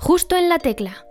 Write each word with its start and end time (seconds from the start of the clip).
Justo 0.00 0.36
en 0.36 0.48
la 0.48 0.60
tecla. 0.60 1.04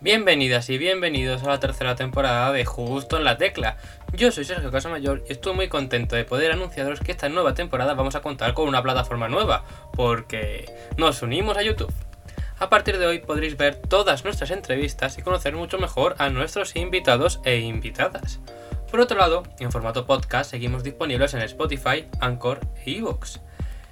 Bienvenidas 0.00 0.68
y 0.68 0.76
bienvenidos 0.76 1.42
a 1.42 1.48
la 1.48 1.60
tercera 1.60 1.96
temporada 1.96 2.52
de 2.52 2.66
Justo 2.66 3.16
en 3.16 3.24
la 3.24 3.38
Tecla. 3.38 3.78
Yo 4.12 4.30
soy 4.30 4.44
Sergio 4.44 4.70
Casamayor 4.70 5.24
y 5.26 5.32
estoy 5.32 5.54
muy 5.54 5.68
contento 5.68 6.14
de 6.14 6.26
poder 6.26 6.52
anunciaros 6.52 7.00
que 7.00 7.12
esta 7.12 7.30
nueva 7.30 7.54
temporada 7.54 7.94
vamos 7.94 8.16
a 8.16 8.20
contar 8.20 8.52
con 8.52 8.68
una 8.68 8.82
plataforma 8.82 9.28
nueva, 9.28 9.64
porque 9.94 10.70
nos 10.98 11.22
unimos 11.22 11.56
a 11.56 11.62
YouTube. 11.62 11.92
A 12.58 12.68
partir 12.68 12.98
de 12.98 13.06
hoy 13.06 13.20
podréis 13.20 13.56
ver 13.56 13.76
todas 13.76 14.24
nuestras 14.24 14.50
entrevistas 14.50 15.16
y 15.16 15.22
conocer 15.22 15.56
mucho 15.56 15.78
mejor 15.78 16.16
a 16.18 16.28
nuestros 16.28 16.76
invitados 16.76 17.40
e 17.44 17.60
invitadas. 17.60 18.40
Por 18.90 19.00
otro 19.00 19.16
lado, 19.16 19.42
en 19.58 19.72
formato 19.72 20.04
podcast 20.04 20.50
seguimos 20.50 20.84
disponibles 20.84 21.32
en 21.32 21.40
Spotify, 21.40 22.06
Anchor 22.20 22.60
e 22.84 22.98
Evox. 22.98 23.40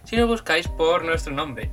Si 0.05 0.17
nos 0.17 0.29
buscáis 0.29 0.69
por 0.69 1.05
nuestro 1.05 1.33
nombre, 1.33 1.71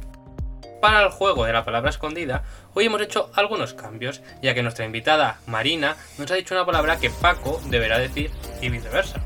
para 0.81 1.03
el 1.03 1.09
juego 1.09 1.45
de 1.45 1.53
la 1.53 1.65
palabra 1.65 1.89
escondida, 1.89 2.43
hoy 2.73 2.85
hemos 2.85 3.01
hecho 3.01 3.29
algunos 3.35 3.73
cambios, 3.73 4.21
ya 4.41 4.53
que 4.53 4.63
nuestra 4.63 4.85
invitada, 4.85 5.39
Marina, 5.45 5.97
nos 6.17 6.31
ha 6.31 6.35
dicho 6.35 6.55
una 6.55 6.65
palabra 6.65 6.97
que 6.99 7.09
Paco 7.09 7.59
deberá 7.65 7.97
decir 7.99 8.31
y 8.61 8.70
viceversa. 8.70 9.20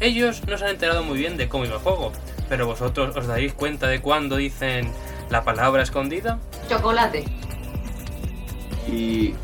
Ellos 0.00 0.46
no 0.46 0.58
se 0.58 0.64
han 0.64 0.70
enterado 0.72 1.02
muy 1.02 1.18
bien 1.18 1.36
de 1.36 1.48
cómo 1.48 1.64
iba 1.64 1.76
el 1.76 1.80
juego, 1.80 2.12
pero 2.48 2.66
vosotros 2.66 3.16
os 3.16 3.26
daréis 3.26 3.54
cuenta 3.54 3.86
de 3.88 4.00
cuándo 4.00 4.36
dicen 4.36 4.92
la 5.30 5.44
palabra 5.44 5.82
escondida. 5.82 6.38
Chocolate. 6.68 7.24
y 8.90 9.34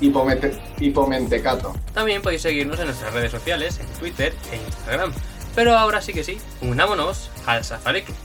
hipomente- 0.00 0.58
hipomentecato. 0.80 1.72
También 1.94 2.20
podéis 2.20 2.42
seguirnos 2.42 2.80
en 2.80 2.86
nuestras 2.86 3.12
redes 3.14 3.30
sociales, 3.30 3.78
en 3.78 3.86
Twitter 4.00 4.34
e 4.50 4.56
Instagram. 4.56 5.12
Pero 5.54 5.76
ahora 5.78 6.00
sí 6.02 6.12
que 6.12 6.24
sí, 6.24 6.38
unámonos 6.62 7.30
al 7.46 7.62
Safari 7.64 8.02
Club. 8.02 8.16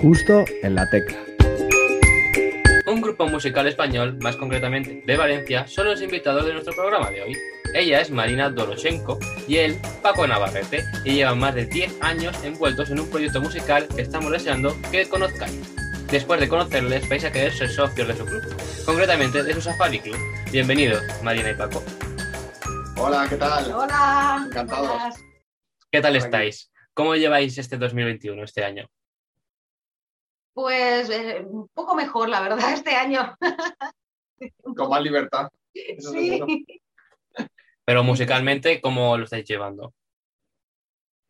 Justo 0.00 0.44
en 0.62 0.76
la 0.76 0.88
tecla. 0.88 1.18
Un 2.86 3.00
grupo 3.00 3.26
musical 3.26 3.66
español, 3.66 4.16
más 4.20 4.36
concretamente 4.36 5.02
de 5.04 5.16
Valencia, 5.16 5.66
son 5.66 5.86
los 5.86 6.00
invitados 6.00 6.46
de 6.46 6.52
nuestro 6.52 6.72
programa 6.72 7.10
de 7.10 7.22
hoy. 7.22 7.36
Ella 7.74 8.00
es 8.00 8.10
Marina 8.12 8.48
Doroshenko 8.48 9.18
y 9.48 9.56
él, 9.56 9.76
Paco 10.00 10.24
Navarrete, 10.24 10.84
y 11.04 11.14
llevan 11.14 11.40
más 11.40 11.56
de 11.56 11.66
10 11.66 12.00
años 12.00 12.36
envueltos 12.44 12.90
en 12.90 13.00
un 13.00 13.10
proyecto 13.10 13.40
musical 13.40 13.88
que 13.88 14.02
estamos 14.02 14.30
deseando 14.30 14.72
que 14.92 15.08
conozcáis. 15.08 15.74
Después 16.12 16.38
de 16.38 16.48
conocerles, 16.48 17.08
vais 17.08 17.24
a 17.24 17.32
querer 17.32 17.52
ser 17.52 17.68
socios 17.68 18.06
de 18.06 18.14
su 18.14 18.24
club, 18.24 18.42
concretamente 18.86 19.42
de 19.42 19.52
su 19.52 19.60
Safari 19.60 19.98
Club. 19.98 20.16
Bienvenidos, 20.52 21.02
Marina 21.24 21.50
y 21.50 21.54
Paco. 21.54 21.82
Hola, 22.96 23.26
¿qué 23.28 23.36
tal? 23.36 23.72
Hola. 23.72 24.44
Encantados. 24.46 25.14
¿Qué 25.90 26.00
tal 26.00 26.14
estáis? 26.14 26.70
¿Cómo 26.94 27.16
lleváis 27.16 27.58
este 27.58 27.76
2021, 27.76 28.44
este 28.44 28.64
año? 28.64 28.88
Pues 30.58 31.08
eh, 31.08 31.46
un 31.48 31.68
poco 31.68 31.94
mejor, 31.94 32.28
la 32.28 32.40
verdad, 32.40 32.58
este 32.74 32.90
año. 32.96 33.36
Con 34.76 34.90
más 34.90 35.00
libertad. 35.00 35.48
Eso 35.72 36.10
Sí. 36.10 36.30
seguro. 36.30 36.46
Pero 37.84 38.02
musicalmente, 38.02 38.80
¿cómo 38.80 39.16
lo 39.16 39.22
estáis 39.22 39.44
llevando? 39.44 39.94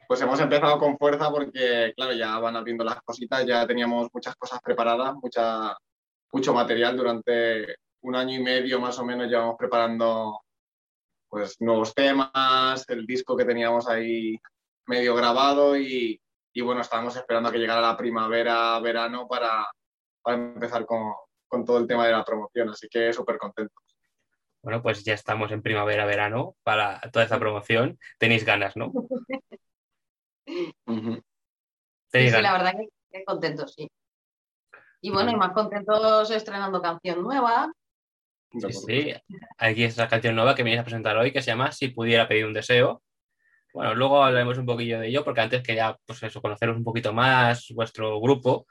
Pues 0.09 0.23
hemos 0.23 0.41
empezado 0.41 0.79
con 0.79 0.97
fuerza 0.97 1.31
porque, 1.31 1.93
claro, 1.95 2.15
ya 2.15 2.39
van 2.39 2.57
abriendo 2.57 2.85
las 2.85 3.03
cositas, 3.03 3.45
ya 3.45 3.67
teníamos 3.67 4.09
muchas 4.15 4.35
cosas 4.35 4.61
preparadas, 4.63 5.15
mucha, 5.17 5.77
mucho 6.33 6.55
material 6.55 6.97
durante 6.97 7.77
un 8.01 8.17
año 8.17 8.35
y 8.35 8.43
medio 8.43 8.81
más 8.81 8.99
o 8.99 9.05
menos 9.05 9.29
llevamos 9.29 9.57
preparando 9.59 10.41
pues 11.29 11.61
nuevos 11.61 11.95
temas, 11.95 12.89
el 12.89 13.05
disco 13.05 13.37
que 13.37 13.45
teníamos 13.45 13.87
ahí 13.89 14.41
medio 14.87 15.15
grabado 15.15 15.77
y, 15.77 16.19
y 16.59 16.61
bueno, 16.61 16.81
estábamos 16.81 17.15
esperando 17.15 17.49
a 17.49 17.53
que 17.53 17.59
llegara 17.59 17.81
la 17.81 17.97
primavera, 17.97 18.81
verano 18.81 19.29
para, 19.29 19.65
para 20.21 20.37
empezar 20.37 20.85
con, 20.87 21.13
con 21.47 21.65
todo 21.65 21.79
el 21.79 21.87
tema 21.87 22.05
de 22.05 22.11
la 22.11 22.25
promoción, 22.25 22.69
así 22.71 22.89
que 22.91 23.13
súper 23.13 23.39
contento. 23.39 23.75
Bueno, 24.61 24.83
pues 24.83 25.05
ya 25.05 25.15
estamos 25.15 25.53
en 25.53 25.63
primavera, 25.63 26.05
verano 26.05 26.57
para 26.65 27.01
toda 27.13 27.23
esta 27.23 27.39
promoción. 27.39 27.97
Tenéis 28.19 28.45
ganas, 28.45 28.77
¿no? 28.77 28.91
Sí, 30.45 30.75
Tenéis 32.11 32.33
sí, 32.35 32.43
la 32.43 32.51
ganas. 32.51 32.53
verdad 32.53 32.73
que, 32.73 32.89
que 33.19 33.25
contentos, 33.25 33.75
sí. 33.75 33.89
Y 35.01 35.11
bueno, 35.13 35.31
y 35.31 35.37
más 35.37 35.53
contentos 35.53 36.29
estrenando 36.33 36.83
canción 36.83 37.23
nueva. 37.23 37.71
Sí, 38.51 38.73
sí. 38.73 39.15
Aquí 39.59 39.85
es 39.85 39.97
la 39.97 40.09
canción 40.09 40.35
nueva 40.35 40.57
que 40.57 40.65
me 40.65 40.71
vais 40.71 40.81
a 40.81 40.85
presentar 40.85 41.17
hoy 41.19 41.31
que 41.33 41.41
se 41.41 41.53
llama 41.53 41.71
Si 41.71 41.87
pudiera 41.87 42.27
pedir 42.27 42.47
un 42.47 42.53
deseo. 42.53 43.01
Bueno, 43.79 43.95
luego 43.95 44.25
hablaremos 44.25 44.59
un 44.59 44.67
poquillo 44.67 44.99
de 44.99 45.07
ello 45.07 45.23
porque 45.23 45.41
antes 45.41 45.63
quería, 45.63 45.97
pues 46.05 46.21
eso, 46.25 46.43
conoceros 46.43 46.77
un 46.77 46.83
poquito 46.83 47.13
más 47.13 47.69
vuestro 47.77 48.21
grupo, 48.21 48.67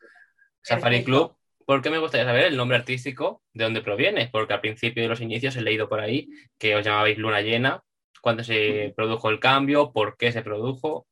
Safari 0.61 0.97
Perfecto. 0.97 1.05
Club. 1.05 1.37
Porque 1.65 1.89
me 1.89 1.97
gustaría 1.97 2.25
saber 2.25 2.43
el 2.47 2.57
nombre 2.57 2.75
artístico, 2.75 3.41
de 3.53 3.63
dónde 3.63 3.81
proviene, 3.81 4.27
porque 4.29 4.51
al 4.51 4.59
principio 4.59 5.03
de 5.03 5.07
los 5.07 5.21
inicios 5.21 5.55
he 5.55 5.61
leído 5.61 5.87
por 5.87 6.01
ahí 6.01 6.27
que 6.57 6.75
os 6.75 6.85
llamabais 6.85 7.17
Luna 7.17 7.39
Llena, 7.39 7.81
cuándo 8.21 8.43
se 8.43 8.91
produjo 8.97 9.29
el 9.29 9.39
cambio, 9.39 9.93
por 9.93 10.17
qué 10.17 10.33
se 10.33 10.41
produjo. 10.41 11.07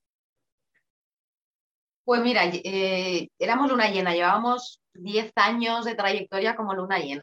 Pues 2.03 2.21
mira, 2.21 2.43
eh, 2.51 3.29
éramos 3.39 3.71
luna 3.71 3.89
llena, 3.89 4.13
llevábamos 4.13 4.81
10 4.93 5.31
años 5.37 5.85
de 5.85 5.95
trayectoria 5.95 6.57
como 6.57 6.73
luna 6.73 6.99
llena. 6.99 7.21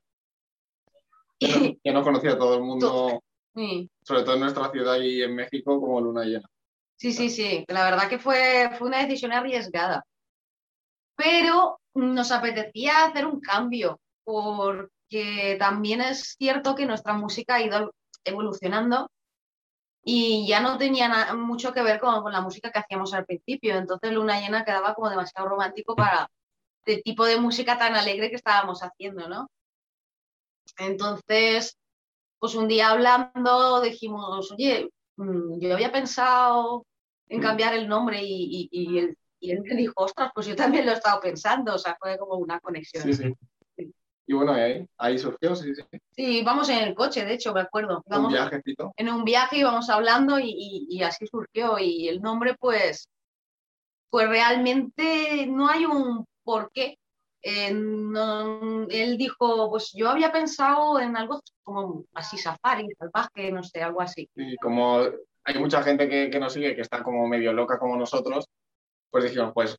Y, 1.38 1.78
Ya 1.84 1.92
no 1.92 2.02
conocía 2.02 2.32
a 2.32 2.38
todo 2.38 2.54
el 2.54 2.62
mundo, 2.62 3.22
sí, 3.54 3.90
sobre 4.02 4.22
todo 4.22 4.36
en 4.36 4.40
nuestra 4.40 4.70
ciudad 4.70 4.98
y 5.02 5.22
en 5.22 5.34
México, 5.34 5.78
como 5.78 6.00
luna 6.00 6.24
llena. 6.24 6.48
Sí, 7.02 7.12
sí, 7.12 7.30
sí. 7.30 7.64
La 7.66 7.82
verdad 7.82 8.08
que 8.08 8.20
fue, 8.20 8.70
fue 8.78 8.86
una 8.86 9.00
decisión 9.02 9.32
arriesgada. 9.32 10.06
Pero 11.16 11.80
nos 11.94 12.30
apetecía 12.30 13.06
hacer 13.06 13.26
un 13.26 13.40
cambio, 13.40 13.98
porque 14.22 15.56
también 15.58 16.00
es 16.00 16.36
cierto 16.38 16.76
que 16.76 16.86
nuestra 16.86 17.14
música 17.14 17.56
ha 17.56 17.62
ido 17.62 17.92
evolucionando 18.24 19.10
y 20.04 20.46
ya 20.46 20.60
no 20.60 20.78
tenía 20.78 21.34
mucho 21.34 21.72
que 21.72 21.82
ver 21.82 21.98
con, 21.98 22.22
con 22.22 22.32
la 22.32 22.40
música 22.40 22.70
que 22.70 22.78
hacíamos 22.78 23.12
al 23.14 23.26
principio. 23.26 23.74
Entonces 23.76 24.12
Luna 24.12 24.40
Llena 24.40 24.64
quedaba 24.64 24.94
como 24.94 25.10
demasiado 25.10 25.48
romántico 25.48 25.96
para 25.96 26.30
el 26.86 27.02
tipo 27.02 27.26
de 27.26 27.36
música 27.40 27.78
tan 27.78 27.96
alegre 27.96 28.30
que 28.30 28.36
estábamos 28.36 28.80
haciendo, 28.80 29.28
¿no? 29.28 29.48
Entonces, 30.78 31.76
pues 32.38 32.54
un 32.54 32.68
día 32.68 32.90
hablando 32.90 33.80
dijimos, 33.80 34.52
oye, 34.52 34.88
mm, 35.16 35.58
yo 35.58 35.74
había 35.74 35.90
pensado 35.90 36.84
en 37.34 37.40
cambiar 37.40 37.74
el 37.74 37.88
nombre 37.88 38.22
y, 38.22 38.68
y- 38.68 38.68
y 38.70 38.98
él, 38.98 39.16
y 39.40 39.50
él 39.52 39.62
me 39.62 39.74
dijo, 39.74 39.94
ostras, 39.96 40.30
pues 40.34 40.46
yo 40.46 40.54
también 40.56 40.84
lo 40.86 40.92
he 40.92 40.94
estado 40.94 41.20
pensando, 41.20 41.74
o 41.74 41.78
sea, 41.78 41.96
fue 42.00 42.16
como 42.18 42.34
una 42.36 42.60
conexión. 42.60 43.02
Sí, 43.04 43.12
sí. 43.14 43.34
Y 44.26 44.34
bueno, 44.34 44.52
ahí, 44.52 44.86
ahí 44.98 45.18
surgió, 45.18 45.56
sí, 45.56 45.74
sí. 45.74 45.82
Sí, 46.14 46.42
vamos 46.44 46.68
en 46.68 46.78
el 46.78 46.94
coche, 46.94 47.24
de 47.24 47.34
hecho, 47.34 47.52
me 47.52 47.60
acuerdo. 47.62 47.96
Un 48.06 48.12
Íbamos 48.12 48.32
viajecito. 48.32 48.92
en 48.96 49.08
un 49.08 49.24
viaje 49.24 49.58
íbamos 49.58 49.90
hablando 49.90 50.38
y, 50.38 50.48
y- 50.50 50.86
y 50.90 51.02
así 51.02 51.26
surgió. 51.26 51.78
Y 51.78 52.06
el 52.08 52.20
nombre, 52.22 52.54
pues, 52.58 53.08
pues 54.10 54.28
realmente 54.28 55.46
no 55.48 55.68
hay 55.68 55.86
un 55.86 56.24
porqué. 56.44 56.98
Eh, 57.42 57.72
no- 57.74 58.86
él 58.88 59.16
dijo, 59.18 59.68
pues 59.70 59.90
yo 59.92 60.08
había 60.08 60.30
pensado 60.30 61.00
en 61.00 61.16
algo 61.16 61.40
como 61.64 62.04
así 62.14 62.38
safari, 62.38 62.86
salvaje, 62.96 63.50
no 63.50 63.64
sé, 63.64 63.82
algo 63.82 64.00
así. 64.00 64.28
Y 64.36 64.56
como 64.58 65.00
hay 65.44 65.58
mucha 65.58 65.82
gente 65.82 66.08
que, 66.08 66.30
que 66.30 66.38
nos 66.38 66.52
sigue 66.52 66.74
que 66.74 66.82
está 66.82 67.02
como 67.02 67.26
medio 67.26 67.52
loca 67.52 67.78
como 67.78 67.96
nosotros, 67.96 68.46
pues 69.10 69.24
dijimos, 69.24 69.52
pues, 69.54 69.76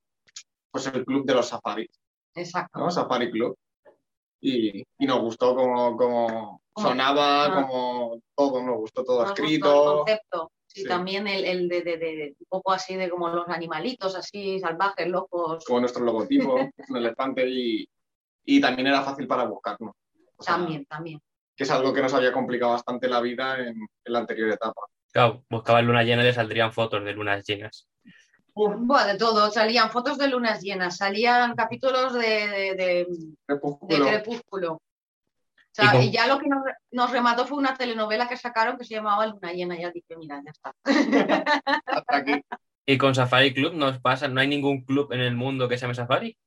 pues 0.72 0.88
el 0.88 1.06
club 1.06 1.25
de 1.25 1.34
los 1.35 1.47
safaris, 1.47 1.90
Exacto. 2.35 2.79
¿no? 2.79 2.90
Safari 2.91 3.31
Club. 3.31 3.56
Y, 4.41 4.81
y 5.00 5.06
nos 5.06 5.22
gustó 5.22 5.56
como, 5.56 5.96
como 5.96 6.62
sonaba, 6.75 7.46
ah. 7.46 7.53
como 7.56 8.19
todo, 8.35 8.62
nos 8.62 8.78
gustó 8.78 9.03
todo 9.06 9.22
Nos 9.22 9.29
gustó 9.29 9.41
el 9.44 9.47
escrito. 9.47 9.96
concepto. 9.97 10.52
Sí, 10.68 10.81
Sí. 10.81 10.88
también 10.88 11.28
el, 11.28 11.46
el 11.46 11.69
de, 11.69 11.81
de- 11.84 11.97
de- 11.97 12.35
un 12.40 12.46
poco 12.49 12.72
así 12.72 12.96
de 12.96 13.08
como 13.09 13.29
los 13.29 13.47
animalitos, 13.47 14.16
así 14.16 14.59
salvajes, 14.59 15.08
locos. 15.08 15.64
como 15.66 15.79
nuestro 15.82 16.03
logotipo, 16.03 16.55
un 16.90 16.97
elefante 16.97 17.47
y, 17.47 17.87
y 18.43 18.59
también 18.59 18.87
era 18.87 19.03
fácil 19.03 19.28
para 19.28 19.46
buscarnos. 19.46 19.93
O 20.35 20.41
sea, 20.43 20.55
También, 20.55 20.84
también. 20.87 21.20
Que 21.55 21.64
es 21.64 21.70
algo 21.72 21.93
que 21.93 22.02
nos 22.02 22.14
había 22.16 22.34
complicado 22.34 22.72
bastante 22.72 23.08
la 23.08 23.22
vida 23.22 23.59
en, 23.59 23.67
en 23.67 24.14
la 24.14 24.20
anterior 24.20 24.49
etapa. 24.49 24.82
Claro, 25.13 25.45
buscaban 25.49 25.85
luna 25.85 26.03
llena 26.03 26.23
y 26.23 26.25
le 26.25 26.33
saldrían 26.33 26.73
fotos 26.73 27.03
de 27.05 27.13
lunas 27.13 27.45
llenas. 27.45 27.87
Bueno, 28.55 29.05
de 29.05 29.17
todo, 29.17 29.49
salían 29.51 29.89
fotos 29.91 30.17
de 30.17 30.27
lunas 30.27 30.61
llenas, 30.61 30.97
salían 30.97 31.55
capítulos 31.55 32.13
de, 32.13 32.19
de- 32.19 32.75
de- 32.75 33.07
de 33.07 34.01
Crepúsculo. 34.01 34.73
O 34.73 34.79
¿Y 34.79 35.75
sea, 35.75 35.91
con- 35.91 36.01
y 36.03 36.11
ya 36.11 36.27
lo 36.27 36.37
que 36.39 36.47
nos, 36.47 36.61
nos 36.91 37.11
remató 37.11 37.45
fue 37.47 37.57
una 37.57 37.75
telenovela 37.75 38.27
que 38.27 38.37
sacaron 38.37 38.77
que 38.77 38.83
se 38.85 38.93
llamaba 38.95 39.25
Luna 39.25 39.53
Llena. 39.53 39.75
Ya 39.79 39.89
dije, 39.91 40.15
mira, 40.17 40.41
ya 40.45 40.51
está. 40.51 40.73
Hasta 41.85 42.15
aquí. 42.17 42.41
Y 42.85 42.97
con 42.97 43.15
Safari 43.15 43.53
Club 43.53 43.73
nos 43.73 43.99
pasa, 43.99 44.27
no 44.27 44.39
hay 44.41 44.47
ningún 44.47 44.83
club 44.83 45.11
en 45.13 45.21
el 45.21 45.35
mundo 45.35 45.67
que 45.69 45.77
se 45.77 45.81
llame 45.83 45.95
Safari. 45.95 46.37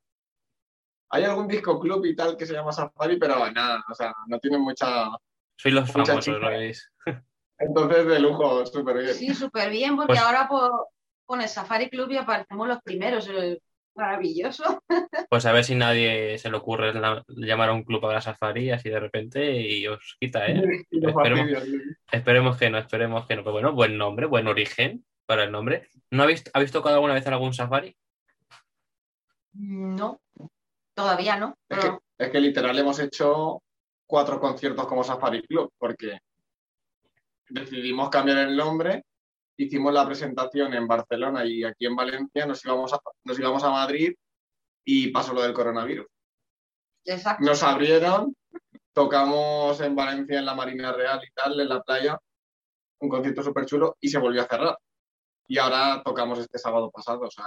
Hay 1.11 1.25
algún 1.25 1.49
disco 1.49 1.79
club 1.81 2.05
y 2.05 2.15
tal 2.15 2.37
que 2.37 2.47
se 2.47 2.53
llama 2.53 2.73
Safari, 2.73 3.17
pero 3.19 3.51
nada, 3.53 3.83
o 3.91 3.95
sea, 3.95 4.13
no 4.27 4.39
tiene 4.39 4.59
mucha. 4.59 5.09
Sois 5.57 5.75
los 5.75 5.87
Mucha 5.89 6.05
famosos, 6.05 6.25
chica. 6.25 6.39
¿lo 6.39 6.49
veis? 6.51 6.93
Entonces, 7.59 8.07
de 8.07 8.19
lujo, 8.21 8.65
súper 8.67 8.99
bien. 8.99 9.15
Sí, 9.15 9.35
súper 9.35 9.71
bien, 9.71 9.97
porque 9.97 10.09
Pues- 10.09 10.21
ahora 10.21 10.47
por, 10.49 10.89
pones 11.27 11.53
Safari 11.53 11.89
Club 11.89 12.11
y 12.11 12.17
aparecemos 12.19 12.69
los 12.69 12.83
primeros. 12.83 13.29
Maravilloso. 13.95 14.83
Pues 15.31 15.45
a 15.47 15.53
ver 15.53 15.65
si 15.65 15.75
nadie 15.75 16.37
se 16.39 16.51
le 16.51 16.57
ocurre 16.59 16.93
la- 16.95 17.25
llamar 17.29 17.71
a 17.71 17.73
un 17.73 17.83
club 17.83 18.05
a 18.07 18.13
la 18.13 18.21
Safari 18.21 18.71
así 18.71 18.89
de 18.91 19.01
repente 19.01 19.61
y 19.61 19.87
os 19.89 20.17
quita, 20.21 20.47
¿eh? 20.47 20.63
Esperemos. 20.91 22.57
que 22.59 22.71
no, 22.71 22.79
esperemos 22.79 23.27
que 23.27 23.37
no. 23.37 23.43
Pero 23.43 23.53
bueno, 23.53 23.73
buen 23.73 23.97
nombre, 23.99 24.27
buen 24.27 24.47
origen 24.47 25.05
para 25.27 25.45
el 25.45 25.51
nombre. 25.53 25.89
¿No 26.11 26.23
habéis, 26.23 26.45
habéis 26.53 26.71
tocado 26.73 26.97
alguna 26.97 27.15
vez 27.15 27.27
en 27.27 27.33
algún 27.33 27.55
Safari? 27.55 27.97
No, 29.55 30.21
todavía 30.95 31.37
no. 31.39 31.55
Es 31.69 31.79
que, 31.79 31.99
es 32.19 32.31
que 32.31 32.41
literal 32.41 32.79
hemos 32.79 32.99
hecho 33.01 33.63
cuatro 34.07 34.39
conciertos 34.39 34.87
como 34.87 35.03
Safari 35.03 35.43
Club, 35.43 35.73
porque 35.79 36.19
decidimos 37.49 38.11
cambiar 38.11 38.39
el 38.39 38.57
nombre, 38.57 39.05
hicimos 39.57 39.93
la 39.93 40.07
presentación 40.07 40.75
en 40.75 40.87
Barcelona 40.87 41.45
y 41.45 41.65
aquí 41.65 41.87
en 41.87 41.97
Valencia, 41.97 42.47
nos 42.47 42.65
íbamos 42.65 42.93
a, 42.93 43.01
nos 43.25 43.39
íbamos 43.39 43.65
a 43.65 43.71
Madrid 43.71 44.15
y 44.85 45.09
pasó 45.09 45.33
lo 45.33 45.43
del 45.43 45.53
coronavirus. 45.53 46.07
exacto. 47.05 47.45
Nos 47.45 47.63
abrieron, 47.63 48.37
tocamos 48.93 49.81
en 49.81 49.95
Valencia 49.95 50.39
en 50.39 50.47
la 50.47 50.55
Marina 50.55 50.93
Real 50.93 51.21
y 51.25 51.31
tal, 51.33 51.59
en 51.59 51.69
la 51.69 51.83
playa, 51.83 52.19
un 53.01 53.09
concierto 53.09 53.43
súper 53.43 53.67
chulo 53.67 53.97
y 54.01 54.09
se 54.09 54.19
volvió 54.19 54.43
a 54.43 54.47
cerrar. 54.47 54.79
Y 55.49 55.59
ahora 55.59 56.03
tocamos 56.05 56.39
este 56.39 56.59
sábado 56.59 56.91
pasado, 56.91 57.21
o 57.21 57.31
sea, 57.31 57.47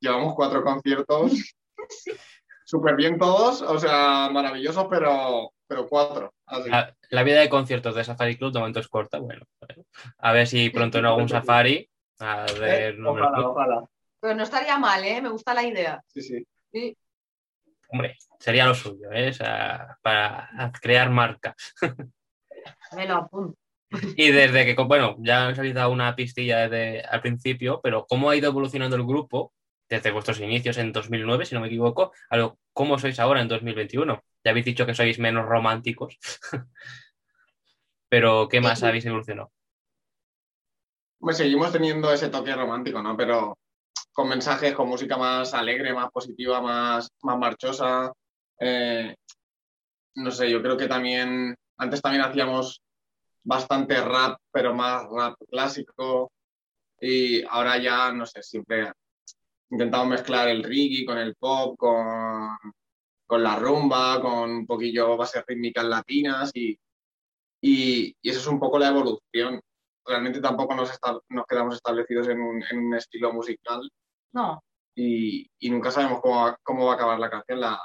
llevamos 0.00 0.34
cuatro 0.34 0.62
conciertos, 0.62 1.32
súper 2.64 2.96
bien 2.96 3.18
todos, 3.18 3.62
o 3.62 3.78
sea, 3.78 4.28
maravillosos, 4.30 4.86
pero, 4.88 5.50
pero 5.72 5.88
cuatro. 5.88 6.34
Así. 6.46 6.68
La, 6.68 6.94
la 7.08 7.22
vida 7.22 7.40
de 7.40 7.48
conciertos 7.48 7.94
de 7.94 8.04
Safari 8.04 8.36
Club 8.36 8.52
de 8.52 8.58
momento 8.58 8.80
es 8.80 8.88
corta. 8.88 9.18
Bueno, 9.18 9.46
bueno. 9.58 9.84
a 10.18 10.32
ver 10.32 10.46
si 10.46 10.68
pronto 10.68 10.98
en 10.98 11.06
algún 11.06 11.28
Safari. 11.28 11.88
A 12.20 12.44
ver, 12.60 12.94
Eh, 12.94 12.98
ojalá, 13.02 13.48
ojalá. 13.48 13.84
Pero 14.20 14.34
no 14.34 14.42
estaría 14.42 14.78
mal, 14.78 15.02
¿eh? 15.02 15.20
Me 15.22 15.30
gusta 15.30 15.54
la 15.54 15.64
idea. 15.64 16.02
Sí, 16.08 16.20
sí. 16.20 16.46
Sí. 16.70 16.96
hombre, 17.88 18.16
sería 18.38 18.66
lo 18.66 18.74
suyo, 18.74 19.10
¿eh? 19.12 19.30
O 19.30 19.32
sea, 19.32 19.98
para 20.02 20.50
crear 20.80 21.10
marca. 21.10 21.54
Me 22.94 23.06
lo 23.06 23.16
apunto. 23.16 23.58
Y 24.16 24.30
desde 24.30 24.64
que, 24.64 24.82
bueno, 24.82 25.16
ya 25.18 25.48
os 25.48 25.58
habéis 25.58 25.74
dado 25.74 25.90
una 25.90 26.14
pistilla 26.14 26.68
desde 26.68 27.02
al 27.02 27.20
principio, 27.20 27.80
pero 27.82 28.06
¿cómo 28.06 28.30
ha 28.30 28.36
ido 28.36 28.48
evolucionando 28.48 28.96
el 28.96 29.04
grupo 29.04 29.52
desde 29.92 30.10
vuestros 30.10 30.40
inicios 30.40 30.78
en 30.78 30.90
2009, 30.90 31.44
si 31.44 31.54
no 31.54 31.60
me 31.60 31.66
equivoco, 31.66 32.12
a 32.30 32.36
lo, 32.38 32.58
cómo 32.72 32.98
sois 32.98 33.18
ahora 33.20 33.42
en 33.42 33.48
2021? 33.48 34.24
Ya 34.42 34.50
habéis 34.50 34.64
dicho 34.64 34.86
que 34.86 34.94
sois 34.94 35.18
menos 35.18 35.44
románticos, 35.44 36.18
pero 38.08 38.48
¿qué 38.48 38.60
más 38.62 38.82
habéis 38.82 39.04
evolucionado? 39.04 39.52
Pues 41.18 41.36
seguimos 41.36 41.70
teniendo 41.72 42.10
ese 42.10 42.30
toque 42.30 42.54
romántico, 42.54 43.02
¿no? 43.02 43.16
Pero 43.16 43.58
con 44.12 44.28
mensajes, 44.28 44.74
con 44.74 44.88
música 44.88 45.16
más 45.18 45.52
alegre, 45.52 45.92
más 45.92 46.10
positiva, 46.10 46.60
más, 46.62 47.10
más 47.22 47.38
marchosa. 47.38 48.12
Eh, 48.58 49.14
no 50.14 50.30
sé, 50.30 50.50
yo 50.50 50.62
creo 50.62 50.76
que 50.76 50.88
también, 50.88 51.54
antes 51.76 52.00
también 52.00 52.24
hacíamos 52.24 52.80
bastante 53.44 54.00
rap, 54.02 54.38
pero 54.50 54.74
más 54.74 55.04
rap 55.10 55.34
clásico. 55.50 56.32
Y 56.98 57.44
ahora 57.44 57.76
ya, 57.76 58.10
no 58.12 58.24
sé, 58.24 58.42
siempre 58.42 58.90
intentamos 59.72 60.08
mezclar 60.08 60.48
el 60.48 60.62
reggae 60.62 61.04
con 61.04 61.18
el 61.18 61.34
pop, 61.36 61.76
con, 61.78 62.48
con 63.26 63.42
la 63.42 63.56
rumba, 63.56 64.20
con 64.20 64.50
un 64.50 64.66
poquillo 64.66 65.16
bases 65.16 65.44
rítmicas 65.46 65.84
latinas 65.84 66.50
y, 66.54 66.78
y, 67.60 68.14
y 68.20 68.30
eso 68.30 68.40
es 68.40 68.46
un 68.46 68.60
poco 68.60 68.78
la 68.78 68.88
evolución. 68.88 69.60
Realmente 70.04 70.40
tampoco 70.40 70.74
nos, 70.74 70.90
esta- 70.90 71.18
nos 71.30 71.46
quedamos 71.46 71.76
establecidos 71.76 72.28
en 72.28 72.40
un, 72.40 72.62
en 72.70 72.78
un 72.78 72.94
estilo 72.94 73.32
musical. 73.32 73.90
No, 74.34 74.62
y, 74.94 75.48
y 75.58 75.70
nunca 75.70 75.90
sabemos 75.90 76.20
cómo 76.20 76.44
va, 76.44 76.58
cómo 76.62 76.86
va 76.86 76.92
a 76.92 76.94
acabar 76.96 77.18
la 77.18 77.30
canción. 77.30 77.60
La, 77.60 77.78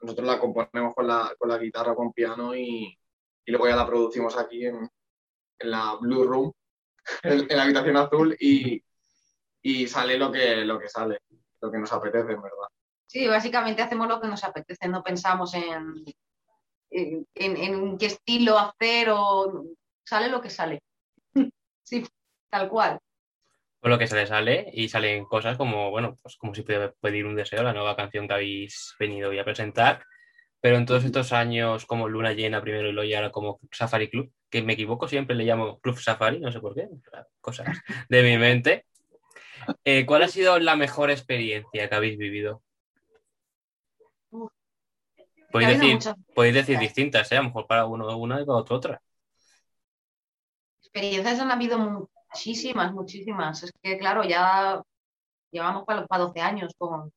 nosotros 0.00 0.26
la 0.26 0.40
componemos 0.40 0.94
con 0.94 1.06
la, 1.06 1.32
con 1.38 1.48
la 1.48 1.58
guitarra, 1.58 1.94
con 1.94 2.12
piano 2.12 2.54
y, 2.56 2.98
y 3.46 3.50
luego 3.52 3.68
ya 3.68 3.76
la 3.76 3.86
producimos 3.86 4.36
aquí 4.36 4.66
en, 4.66 4.88
en 5.60 5.70
la 5.70 5.96
Blue 6.00 6.24
Room, 6.24 6.52
en, 7.22 7.50
en 7.50 7.56
la 7.56 7.62
habitación 7.64 7.96
azul 7.96 8.36
y, 8.40 8.82
y 9.62 9.86
sale 9.86 10.18
lo 10.18 10.30
que, 10.32 10.64
lo 10.64 10.78
que 10.78 10.88
sale, 10.88 11.18
lo 11.60 11.70
que 11.70 11.78
nos 11.78 11.92
apetece, 11.92 12.32
en 12.32 12.42
verdad. 12.42 12.68
sí, 13.06 13.26
básicamente 13.26 13.82
hacemos 13.82 14.08
lo 14.08 14.20
que 14.20 14.28
nos 14.28 14.44
apetece, 14.44 14.88
no 14.88 15.02
pensamos 15.02 15.54
en, 15.54 16.04
en, 16.90 17.26
en- 17.34 17.56
en 17.56 17.98
qué 17.98 18.06
estilo 18.06 18.58
hacer 18.58 19.08
o 19.10 19.64
sale 20.04 20.28
lo 20.28 20.40
que 20.40 20.50
sale. 20.50 20.80
Sí, 21.84 22.06
tal 22.50 22.68
cual. 22.70 22.98
Por 23.80 23.90
lo 23.90 23.98
que 23.98 24.06
se 24.06 24.14
le 24.16 24.26
sale 24.26 24.70
y 24.72 24.88
salen 24.88 25.24
cosas 25.24 25.56
como, 25.58 25.90
bueno, 25.90 26.16
pues 26.22 26.36
como 26.36 26.54
si 26.54 26.62
pudiera 26.62 26.92
pedir 27.00 27.26
un 27.26 27.34
deseo, 27.34 27.62
la 27.62 27.72
nueva 27.72 27.96
canción 27.96 28.28
que 28.28 28.34
habéis 28.34 28.94
venido 28.98 29.30
hoy 29.30 29.38
a 29.40 29.44
presentar. 29.44 30.04
Pero 30.60 30.76
en 30.76 30.86
todos 30.86 31.04
estos 31.04 31.32
años, 31.32 31.86
como 31.86 32.08
Luna 32.08 32.32
Llena 32.32 32.62
primero 32.62 32.88
y 32.88 32.92
luego 32.92 33.08
ya 33.10 33.18
ahora 33.18 33.32
como 33.32 33.58
Safari 33.72 34.08
Club, 34.08 34.32
que 34.50 34.62
me 34.62 34.74
equivoco, 34.74 35.08
siempre 35.08 35.34
le 35.36 35.44
llamo 35.44 35.80
Club 35.80 35.98
Safari, 35.98 36.38
no 36.40 36.52
sé 36.52 36.60
por 36.60 36.74
qué, 36.74 36.88
cosas 37.40 37.68
de 38.08 38.22
mi 38.22 38.38
mente. 38.38 38.86
Eh, 39.84 40.06
¿Cuál 40.06 40.22
ha 40.22 40.28
sido 40.28 40.58
la 40.58 40.76
mejor 40.76 41.10
experiencia 41.10 41.88
que 41.88 41.94
habéis 41.94 42.18
vivido? 42.18 42.62
Podéis 45.50 45.78
decir, 45.78 45.94
muchas 45.94 46.16
podéis 46.34 46.54
decir 46.54 46.78
distintas, 46.78 47.30
¿eh? 47.30 47.36
a 47.36 47.42
lo 47.42 47.48
mejor 47.48 47.66
para 47.66 47.84
uno 47.84 48.16
una 48.16 48.40
y 48.40 48.44
para 48.46 48.58
otro 48.58 48.76
otra. 48.76 49.02
experiencias 50.82 51.40
han 51.40 51.50
habido 51.50 51.78
muchísimas, 51.78 52.92
muchísimas. 52.92 53.62
Es 53.62 53.72
que, 53.82 53.98
claro, 53.98 54.24
ya 54.24 54.82
llevamos 55.50 55.84
para, 55.84 56.06
para 56.06 56.24
12 56.24 56.40
años 56.40 56.72
con, 56.78 57.12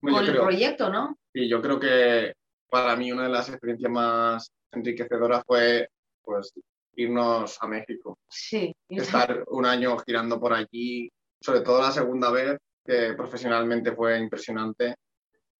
Bueno, 0.00 0.18
con 0.18 0.26
el 0.26 0.32
creo- 0.32 0.42
proyecto, 0.42 0.90
¿no? 0.90 1.16
Y 1.32 1.48
yo 1.48 1.62
creo 1.62 1.78
que 1.78 2.34
para 2.68 2.96
mí 2.96 3.12
una 3.12 3.24
de 3.24 3.28
las 3.28 3.48
experiencias 3.48 3.90
más 3.92 4.52
enriquecedoras 4.72 5.42
fue 5.46 5.88
pues 6.22 6.52
irnos 6.96 7.56
a 7.62 7.68
México. 7.68 8.18
Sí. 8.28 8.74
estar 8.88 9.44
un 9.46 9.64
año 9.64 9.96
girando 9.98 10.40
por 10.40 10.52
allí, 10.52 11.08
sobre 11.40 11.60
todo 11.60 11.80
la 11.82 11.90
segunda 11.90 12.30
vez, 12.30 12.58
que 12.84 13.14
profesionalmente 13.14 13.92
fue 13.92 14.18
impresionante. 14.18 14.96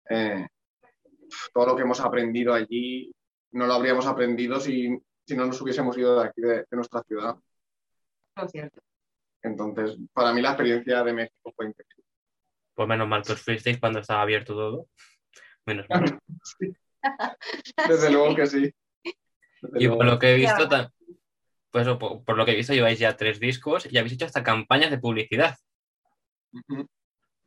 Eh, 0.08 0.46
todo 1.52 1.66
lo 1.66 1.76
que 1.76 1.82
hemos 1.82 2.00
aprendido 2.00 2.54
allí 2.54 3.12
no 3.52 3.66
lo 3.66 3.74
habríamos 3.74 4.06
aprendido 4.06 4.60
si, 4.60 4.96
si 5.26 5.36
no 5.36 5.46
nos 5.46 5.60
hubiésemos 5.60 5.96
ido 5.98 6.18
de 6.20 6.26
aquí, 6.26 6.40
de, 6.40 6.56
de 6.58 6.66
nuestra 6.76 7.02
ciudad. 7.02 7.36
Es 8.36 8.50
cierto. 8.50 8.80
Entonces, 9.42 9.96
para 10.12 10.32
mí 10.32 10.40
la 10.42 10.50
experiencia 10.50 11.02
de 11.04 11.12
México 11.12 11.52
fue 11.54 11.66
increíble. 11.66 12.04
Pues 12.74 12.88
menos 12.88 13.08
mal 13.08 13.22
que 13.22 13.32
os 13.32 13.42
fuisteis 13.42 13.78
cuando 13.78 14.00
estaba 14.00 14.22
abierto 14.22 14.54
todo. 14.54 14.88
Menos 15.66 15.86
mal. 15.88 16.18
Desde 17.88 18.06
Sí. 18.06 18.12
luego 18.12 18.34
que 18.34 18.46
sí. 18.46 18.72
Desde 19.62 19.84
Y 19.84 19.88
por 19.88 20.04
lo 20.06 20.18
que 20.18 20.32
he 20.32 20.36
visto, 20.36 20.68
pues, 21.70 21.88
por, 21.98 22.24
por 22.24 22.36
lo 22.36 22.44
que 22.44 22.52
he 22.52 22.56
visto, 22.56 22.72
lleváis 22.74 22.98
ya 22.98 23.16
tres 23.16 23.38
discos 23.40 23.86
y 23.90 23.98
habéis 23.98 24.14
hecho 24.14 24.26
hasta 24.26 24.42
campañas 24.42 24.90
de 24.90 24.98
publicidad. 24.98 25.56
También. 26.52 26.88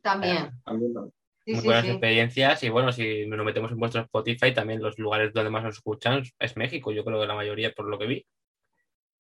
también, 0.02 0.62
también. 0.64 1.12
Sí, 1.44 1.52
Muy 1.52 1.60
sí, 1.60 1.66
buenas 1.66 1.84
sí. 1.84 1.90
experiencias. 1.90 2.62
Y 2.62 2.68
bueno, 2.68 2.92
si 2.92 3.26
nos 3.26 3.44
metemos 3.44 3.72
en 3.72 3.78
vuestro 3.78 4.02
Spotify, 4.02 4.54
también 4.54 4.82
los 4.82 4.98
lugares 4.98 5.32
donde 5.32 5.50
más 5.50 5.64
os 5.64 5.74
escuchan 5.76 6.22
es 6.38 6.56
México. 6.56 6.92
Yo 6.92 7.04
creo 7.04 7.20
que 7.20 7.26
la 7.26 7.34
mayoría, 7.34 7.72
por 7.72 7.86
lo 7.88 7.98
que 7.98 8.06
vi. 8.06 8.26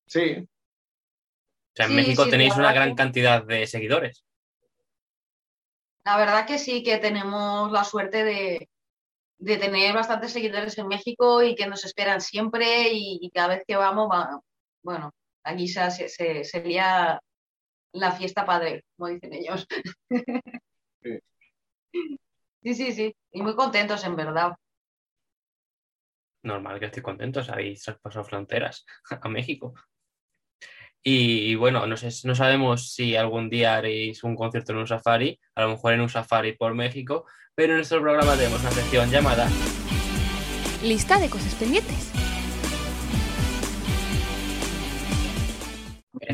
Sí, 0.06 0.36
O 0.42 0.46
sea, 1.76 1.86
en 1.86 1.92
Sí, 1.92 1.96
México 1.96 2.24
sí, 2.24 2.30
tenéis 2.30 2.56
una 2.56 2.72
gran 2.72 2.90
que- 2.90 2.94
cantidad 2.96 3.44
de 3.44 3.66
seguidores. 3.66 4.24
La 6.04 6.16
verdad 6.16 6.46
que 6.46 6.58
sí, 6.58 6.82
que 6.82 6.98
tenemos 6.98 7.70
la 7.72 7.84
suerte 7.84 8.24
de, 8.24 8.68
de 9.38 9.56
tener 9.56 9.94
bastantes 9.94 10.32
seguidores 10.32 10.76
en 10.78 10.88
México 10.88 11.42
y 11.42 11.54
que 11.54 11.66
nos 11.66 11.84
esperan 11.84 12.20
siempre 12.20 12.88
y, 12.92 13.18
y 13.22 13.30
cada 13.30 13.48
vez 13.48 13.64
que 13.66 13.76
vamos, 13.76 14.08
va- 14.10 14.40
bueno, 14.82 15.12
allí 15.44 15.68
se, 15.68 15.90
se, 15.90 16.08
se, 16.08 16.44
se 16.44 16.62
lía 16.64 17.20
la 17.92 18.12
fiesta 18.12 18.44
padre, 18.44 18.84
como 18.96 19.10
dicen 19.10 19.32
ellos. 19.32 19.66
Sí. 21.02 21.18
Sí, 22.62 22.74
sí, 22.74 22.92
sí. 22.92 23.16
Y 23.32 23.40
muy 23.40 23.56
contentos, 23.56 24.04
en 24.04 24.16
verdad. 24.16 24.54
Normal 26.42 26.78
que 26.78 26.86
estoy 26.86 27.02
contento, 27.02 27.40
habéis 27.48 27.82
traspasado 27.82 28.22
fronteras 28.22 28.84
a 29.22 29.28
México. 29.30 29.72
Y, 31.02 31.50
y 31.50 31.54
bueno, 31.54 31.86
no, 31.86 31.96
sé, 31.96 32.10
no 32.28 32.34
sabemos 32.34 32.92
si 32.92 33.16
algún 33.16 33.48
día 33.48 33.76
haréis 33.76 34.22
un 34.24 34.36
concierto 34.36 34.72
en 34.72 34.78
un 34.78 34.86
safari, 34.86 35.40
a 35.54 35.62
lo 35.62 35.70
mejor 35.70 35.94
en 35.94 36.02
un 36.02 36.10
safari 36.10 36.52
por 36.52 36.74
México, 36.74 37.24
pero 37.54 37.72
en 37.72 37.78
nuestro 37.78 38.02
programa 38.02 38.36
tenemos 38.36 38.60
una 38.60 38.70
sección 38.72 39.10
llamada 39.10 39.48
Lista 40.82 41.18
de 41.18 41.28
cosas 41.28 41.54
pendientes. 41.56 42.19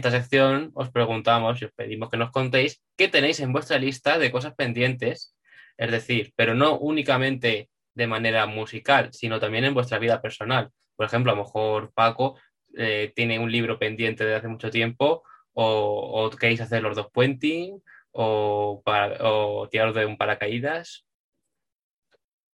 Esta 0.06 0.20
sección 0.20 0.70
os 0.74 0.90
preguntamos 0.90 1.60
y 1.60 1.64
os 1.64 1.72
pedimos 1.72 2.10
que 2.10 2.16
nos 2.16 2.30
contéis 2.30 2.80
qué 2.96 3.08
tenéis 3.08 3.40
en 3.40 3.52
vuestra 3.52 3.78
lista 3.78 4.18
de 4.18 4.30
cosas 4.30 4.54
pendientes, 4.54 5.34
es 5.76 5.90
decir, 5.90 6.32
pero 6.36 6.54
no 6.54 6.78
únicamente 6.78 7.70
de 7.94 8.06
manera 8.06 8.46
musical, 8.46 9.12
sino 9.12 9.40
también 9.40 9.64
en 9.64 9.74
vuestra 9.74 9.98
vida 9.98 10.22
personal. 10.22 10.70
Por 10.94 11.06
ejemplo, 11.06 11.32
a 11.32 11.34
lo 11.34 11.42
mejor 11.42 11.92
Paco 11.92 12.38
eh, 12.76 13.12
tiene 13.16 13.38
un 13.38 13.50
libro 13.50 13.78
pendiente 13.78 14.24
de 14.24 14.36
hace 14.36 14.48
mucho 14.48 14.70
tiempo 14.70 15.24
o, 15.54 16.30
queréis 16.38 16.60
hacer 16.60 16.82
los 16.82 16.94
dos 16.94 17.08
puenting 17.12 17.82
o, 18.12 18.82
o 18.84 19.68
tiraros 19.70 19.94
de 19.94 20.06
un 20.06 20.16
paracaídas. 20.16 21.04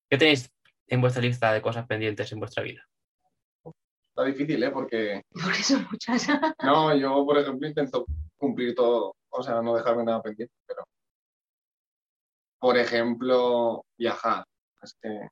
¿Qué 0.08 0.18
tenéis 0.18 0.52
en 0.86 1.00
vuestra 1.00 1.22
lista 1.22 1.52
de 1.52 1.62
cosas 1.62 1.86
pendientes 1.86 2.30
en 2.32 2.38
vuestra 2.38 2.62
vida? 2.62 2.86
Está 4.20 4.24
difícil, 4.32 4.62
¿eh? 4.62 4.70
Porque, 4.70 5.22
Porque 5.32 5.62
son 5.62 5.86
muchas. 5.90 6.28
no, 6.62 6.94
yo, 6.94 7.24
por 7.24 7.38
ejemplo, 7.38 7.66
intento 7.66 8.04
cumplir 8.36 8.74
todo, 8.74 9.14
o 9.30 9.42
sea, 9.42 9.62
no 9.62 9.74
dejarme 9.74 10.04
nada 10.04 10.20
pendiente, 10.20 10.52
pero, 10.66 10.84
por 12.58 12.76
ejemplo, 12.76 13.84
viajar. 13.98 14.44
Es 14.82 14.94
que 15.00 15.28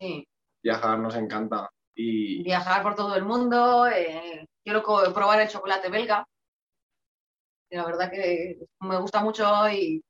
Sí. 0.00 0.24
viajar 0.62 0.98
nos 1.00 1.16
encanta. 1.16 1.68
Y 1.96 2.44
Viajar 2.44 2.82
por 2.84 2.94
todo 2.94 3.16
el 3.16 3.24
mundo. 3.24 3.88
eh, 3.88 4.46
quiero 4.64 4.82
probar 4.82 5.40
el 5.40 5.48
chocolate 5.48 5.88
belga. 5.88 6.24
Y 7.70 7.76
la 7.76 7.84
verdad 7.84 8.10
que 8.12 8.60
me 8.80 8.96
gusta 9.00 9.22
mucho 9.24 9.44
y, 9.70 10.00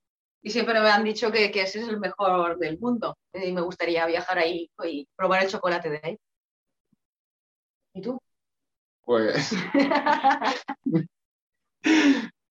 y 0.42 0.50
siempre 0.50 0.78
me 0.80 0.90
han 0.90 1.04
dicho 1.04 1.32
que, 1.32 1.50
que 1.50 1.62
ese 1.62 1.80
es 1.80 1.88
el 1.88 1.98
mejor 1.98 2.58
del 2.58 2.78
mundo. 2.78 3.16
Y 3.32 3.52
me 3.52 3.62
gustaría 3.62 4.04
viajar 4.06 4.38
ahí 4.38 4.70
y 4.84 5.08
probar 5.16 5.42
el 5.44 5.48
chocolate 5.50 5.88
de 5.88 6.00
ahí. 6.02 6.18
¿Y 7.98 8.00
tú? 8.00 8.16
pues, 9.04 9.50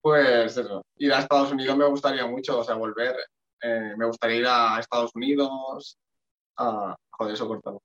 pues 0.01 0.57
eso, 0.57 0.83
ir 0.97 1.13
a 1.13 1.19
Estados 1.19 1.51
Unidos 1.53 1.77
me 1.77 1.85
gustaría 1.87 2.25
mucho, 2.27 2.59
o 2.59 2.63
sea, 2.65 2.75
volver. 2.75 3.15
Eh, 3.61 3.93
me 3.97 4.05
gustaría 4.05 4.35
ir 4.37 4.45
a 4.47 4.77
Estados 4.79 5.11
Unidos, 5.15 5.97
a, 6.57 6.95
joder, 7.11 7.33
eso 7.33 7.47
cortado. 7.47 7.81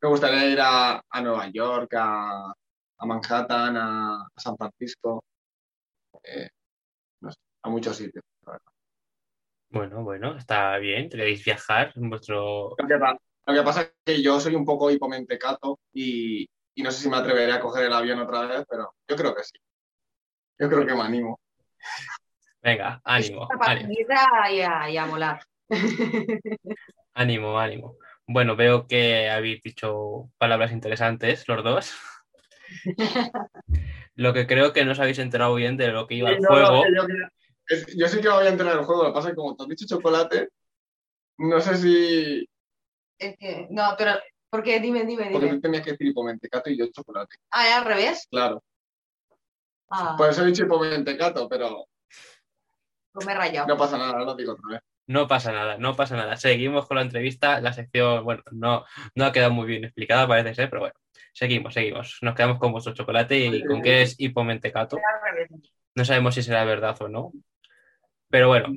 Me 0.00 0.08
gustaría 0.08 0.46
ir 0.46 0.60
a, 0.62 1.02
a 1.10 1.20
Nueva 1.20 1.48
York, 1.48 1.92
a, 1.94 2.50
a 2.98 3.06
Manhattan, 3.06 3.76
a, 3.76 4.22
a 4.22 4.40
San 4.40 4.56
Francisco, 4.56 5.22
eh, 6.22 6.48
no 7.20 7.30
sé, 7.30 7.38
a 7.64 7.68
muchos 7.68 7.96
sitios. 7.98 8.24
la 8.46 8.52
verdad. 8.52 8.72
Bueno, 9.68 10.02
bueno, 10.02 10.38
está 10.38 10.78
bien. 10.78 11.10
Queréis 11.10 11.44
viajar 11.44 11.92
en 11.96 12.08
vuestro. 12.08 12.70
Lo 12.78 12.88
que, 12.88 12.96
pa- 12.96 13.18
lo 13.46 13.54
que 13.54 13.62
pasa 13.62 13.82
es 13.82 13.92
que 14.06 14.22
yo 14.22 14.40
soy 14.40 14.54
un 14.54 14.64
poco 14.64 14.90
hipomentecato 14.90 15.78
y, 15.92 16.46
y 16.74 16.82
no 16.82 16.90
sé 16.90 17.02
si 17.02 17.08
me 17.08 17.16
atreveré 17.16 17.52
a 17.52 17.60
coger 17.60 17.84
el 17.86 17.92
avión 17.92 18.20
otra 18.20 18.46
vez, 18.46 18.64
pero 18.68 18.94
yo 19.08 19.16
creo 19.16 19.34
que 19.34 19.44
sí. 19.44 19.58
Yo 20.58 20.68
creo 20.68 20.86
que 20.86 20.94
me 20.94 21.02
animo. 21.02 21.40
Venga, 22.62 23.00
ánimo, 23.04 23.46
Para 23.48 23.72
ánimo, 23.72 23.92
y 24.50 24.60
a, 24.60 24.90
y 24.90 24.96
a 24.96 25.04
volar. 25.06 25.40
ánimo, 27.14 27.58
ánimo. 27.58 27.96
Bueno, 28.26 28.56
veo 28.56 28.86
que 28.86 29.28
habéis 29.28 29.62
dicho 29.62 30.30
palabras 30.38 30.72
interesantes 30.72 31.46
los 31.46 31.62
dos. 31.62 31.92
Lo 34.16 34.32
que 34.32 34.46
creo 34.46 34.72
que 34.72 34.84
no 34.84 34.92
os 34.92 35.00
habéis 35.00 35.18
enterado 35.18 35.54
bien 35.56 35.76
de 35.76 35.88
lo 35.88 36.06
que 36.06 36.14
iba 36.14 36.30
el 36.30 36.40
No, 36.40 36.48
juego. 36.48 36.84
no, 36.88 37.08
yo, 37.08 37.14
es- 37.68 37.96
yo 37.96 38.06
sí 38.08 38.20
que 38.20 38.28
voy 38.28 38.46
a 38.46 38.50
entrar 38.50 38.72
en 38.72 38.78
el 38.78 38.84
juego, 38.84 39.02
lo 39.02 39.08
que 39.08 39.14
pasa 39.14 39.28
es 39.28 39.32
que 39.32 39.36
como 39.36 39.56
te 39.56 39.64
has 39.64 39.68
dicho 39.68 39.86
chocolate, 39.88 40.48
no 41.38 41.60
sé 41.60 41.76
si... 41.76 42.48
Es 43.18 43.36
que, 43.38 43.66
no, 43.70 43.94
pero, 43.98 44.12
porque 44.54 44.78
dime, 44.78 45.04
dime, 45.04 45.30
Porque 45.32 45.46
dime. 45.46 45.56
tú 45.56 45.62
tenías 45.62 45.82
que 45.82 45.90
decir 45.90 46.06
hipomentecato 46.06 46.70
y 46.70 46.78
yo 46.78 46.86
chocolate. 46.92 47.38
Ah, 47.50 47.66
¿es 47.66 47.74
al 47.74 47.84
revés? 47.86 48.28
Claro. 48.30 48.62
Ah, 49.90 50.14
Por 50.16 50.30
eso 50.30 50.44
he 50.44 50.46
dicho 50.46 50.62
hipomentecato, 50.62 51.48
pero 51.48 51.86
pues 53.12 53.26
me 53.26 53.32
he 53.32 53.34
rayado. 53.34 53.66
no 53.66 53.76
pasa 53.76 53.98
nada, 53.98 54.16
lo 54.20 54.36
digo 54.36 54.52
otra 54.52 54.74
vez. 54.74 54.80
No 55.08 55.26
pasa 55.26 55.50
nada, 55.50 55.76
no 55.76 55.96
pasa 55.96 56.14
nada. 56.14 56.36
Seguimos 56.36 56.86
con 56.86 56.98
la 56.98 57.02
entrevista. 57.02 57.60
La 57.60 57.72
sección, 57.72 58.22
bueno, 58.22 58.44
no, 58.52 58.84
no 59.16 59.24
ha 59.24 59.32
quedado 59.32 59.50
muy 59.50 59.66
bien 59.66 59.84
explicada, 59.84 60.28
parece 60.28 60.54
ser, 60.54 60.70
pero 60.70 60.82
bueno, 60.82 60.94
seguimos, 61.32 61.74
seguimos. 61.74 62.18
Nos 62.22 62.36
quedamos 62.36 62.60
con 62.60 62.70
vuestro 62.70 62.94
chocolate 62.94 63.36
y 63.36 63.64
con 63.64 63.82
qué 63.82 64.02
es 64.02 64.14
hipomentecato. 64.20 65.00
No 65.96 66.04
sabemos 66.04 66.36
si 66.36 66.44
será 66.44 66.64
verdad 66.64 66.96
o 67.02 67.08
no. 67.08 67.32
Pero 68.30 68.46
bueno, 68.46 68.68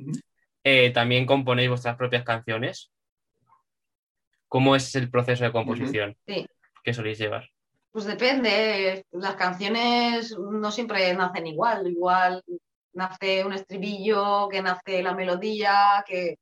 eh, 0.64 0.90
también 0.90 1.24
componéis 1.24 1.68
vuestras 1.68 1.94
propias 1.96 2.24
canciones. 2.24 2.90
¿Cómo 4.48 4.74
es 4.74 4.94
el 4.94 5.10
proceso 5.10 5.44
de 5.44 5.52
composición 5.52 6.16
Sí. 6.26 6.46
que 6.82 6.94
soléis 6.94 7.18
llevar? 7.18 7.48
Pues 7.90 8.04
depende, 8.06 9.04
las 9.12 9.34
canciones 9.36 10.36
no 10.38 10.70
siempre 10.70 11.12
nacen 11.14 11.46
igual, 11.46 11.86
igual 11.86 12.42
nace 12.92 13.44
un 13.44 13.52
estribillo, 13.52 14.48
que 14.48 14.62
nace 14.62 15.02
la 15.02 15.14
melodía, 15.14 16.04
que, 16.06 16.38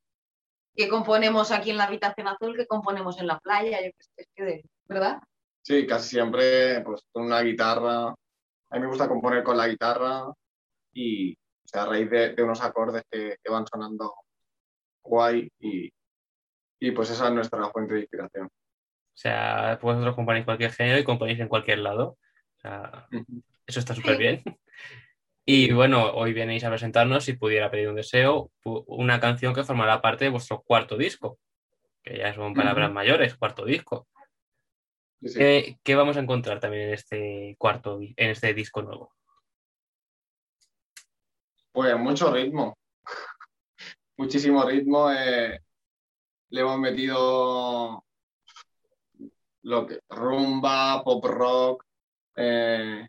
que 0.74 0.88
componemos 0.88 1.50
aquí 1.52 1.70
en 1.70 1.76
la 1.78 1.84
habitación 1.84 2.28
azul, 2.28 2.56
que 2.56 2.66
componemos 2.66 3.18
en 3.20 3.26
la 3.26 3.38
playa, 3.38 3.80
yo 3.82 3.90
es 4.16 4.28
que 4.34 4.62
¿verdad? 4.86 5.18
Sí, 5.62 5.86
casi 5.86 6.10
siempre 6.10 6.80
pues 6.82 7.02
con 7.12 7.24
una 7.24 7.40
guitarra. 7.42 8.08
A 8.08 8.74
mí 8.74 8.80
me 8.80 8.86
gusta 8.86 9.08
componer 9.08 9.42
con 9.42 9.56
la 9.56 9.68
guitarra 9.68 10.32
y 10.92 11.32
o 11.32 11.68
sea, 11.68 11.82
a 11.82 11.86
raíz 11.86 12.08
de, 12.10 12.34
de 12.34 12.42
unos 12.42 12.62
acordes 12.62 13.02
que, 13.10 13.36
que 13.42 13.52
van 13.52 13.66
sonando 13.66 14.14
guay 15.02 15.48
y, 15.58 15.90
y 16.80 16.90
pues 16.90 17.10
esa 17.10 17.28
es 17.28 17.34
nuestra 17.34 17.68
fuente 17.70 17.94
de 17.94 18.00
inspiración. 18.00 18.46
O 18.46 19.18
sea, 19.18 19.78
vosotros 19.80 20.14
componéis 20.14 20.44
cualquier 20.44 20.72
género 20.72 20.98
y 20.98 21.04
componéis 21.04 21.40
en 21.40 21.48
cualquier 21.48 21.78
lado. 21.78 22.18
O 22.58 22.60
sea, 22.60 23.08
eso 23.66 23.80
está 23.80 23.94
súper 23.94 24.16
bien. 24.18 24.42
Y 25.48 25.72
bueno, 25.72 26.10
hoy 26.10 26.32
venéis 26.32 26.64
a 26.64 26.70
presentarnos, 26.70 27.22
si 27.24 27.34
pudiera 27.34 27.70
pedir 27.70 27.88
un 27.88 27.94
deseo, 27.94 28.50
una 28.64 29.20
canción 29.20 29.54
que 29.54 29.62
formará 29.62 30.02
parte 30.02 30.24
de 30.24 30.32
vuestro 30.32 30.60
cuarto 30.62 30.96
disco, 30.96 31.38
que 32.02 32.18
ya 32.18 32.34
son 32.34 32.52
palabras 32.52 32.90
mayores, 32.90 33.36
cuarto 33.36 33.64
disco. 33.64 34.08
Sí, 35.20 35.28
sí. 35.28 35.38
¿Qué, 35.38 35.78
qué 35.84 35.94
vamos 35.94 36.16
a 36.16 36.20
encontrar 36.20 36.58
también 36.58 36.88
en 36.88 36.94
este 36.94 37.54
cuarto, 37.60 38.00
en 38.00 38.30
este 38.30 38.54
disco 38.54 38.82
nuevo? 38.82 39.14
Pues 41.70 41.96
mucho 41.96 42.34
ritmo, 42.34 42.76
muchísimo 44.16 44.64
ritmo. 44.64 45.12
eh, 45.12 45.60
le 46.50 46.60
hemos 46.60 46.78
metido 46.78 48.04
lo 49.62 49.86
que 49.86 50.00
rumba, 50.08 51.02
pop 51.04 51.24
rock, 51.24 51.84
eh, 52.36 53.06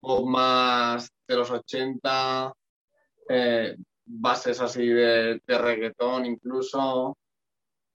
pop 0.00 0.26
más 0.26 1.10
de 1.28 1.36
los 1.36 1.50
80, 1.50 2.52
eh, 3.28 3.76
bases 4.04 4.60
así 4.60 4.86
de, 4.86 5.40
de 5.46 5.58
reggaetón 5.58 6.26
incluso. 6.26 7.16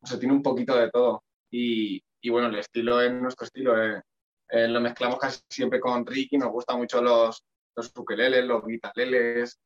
O 0.03 0.07
sea, 0.07 0.19
tiene 0.19 0.33
un 0.33 0.43
poquito 0.43 0.75
de 0.75 0.89
todo. 0.89 1.23
Y, 1.51 2.01
y 2.21 2.29
bueno, 2.29 2.47
el 2.47 2.55
estilo 2.59 3.01
es 3.01 3.11
nuestro 3.13 3.45
estilo. 3.45 3.77
eh. 3.83 4.01
Eh, 4.49 4.67
lo 4.67 4.81
mezclamos 4.81 5.17
casi 5.17 5.39
siempre 5.49 5.79
con 5.79 6.05
Ricky, 6.05 6.37
nos 6.37 6.49
gustan 6.51 6.77
mucho 6.77 7.01
los, 7.01 7.41
los 7.75 7.93
los 7.95 8.65
guitaleles 8.67 9.57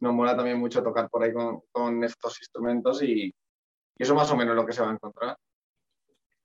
nos 0.00 0.14
mola 0.14 0.34
también 0.34 0.58
mucho 0.58 0.82
tocar 0.82 1.08
por 1.10 1.22
ahí 1.22 1.32
con, 1.32 1.60
con 1.70 2.02
estos 2.02 2.40
instrumentos 2.40 3.02
y, 3.02 3.32
y 4.00 4.02
eso 4.02 4.14
más 4.14 4.30
o 4.30 4.36
menos 4.36 4.52
es 4.52 4.56
lo 4.56 4.66
que 4.66 4.72
se 4.72 4.80
va 4.80 4.88
a 4.88 4.94
encontrar. 4.94 5.36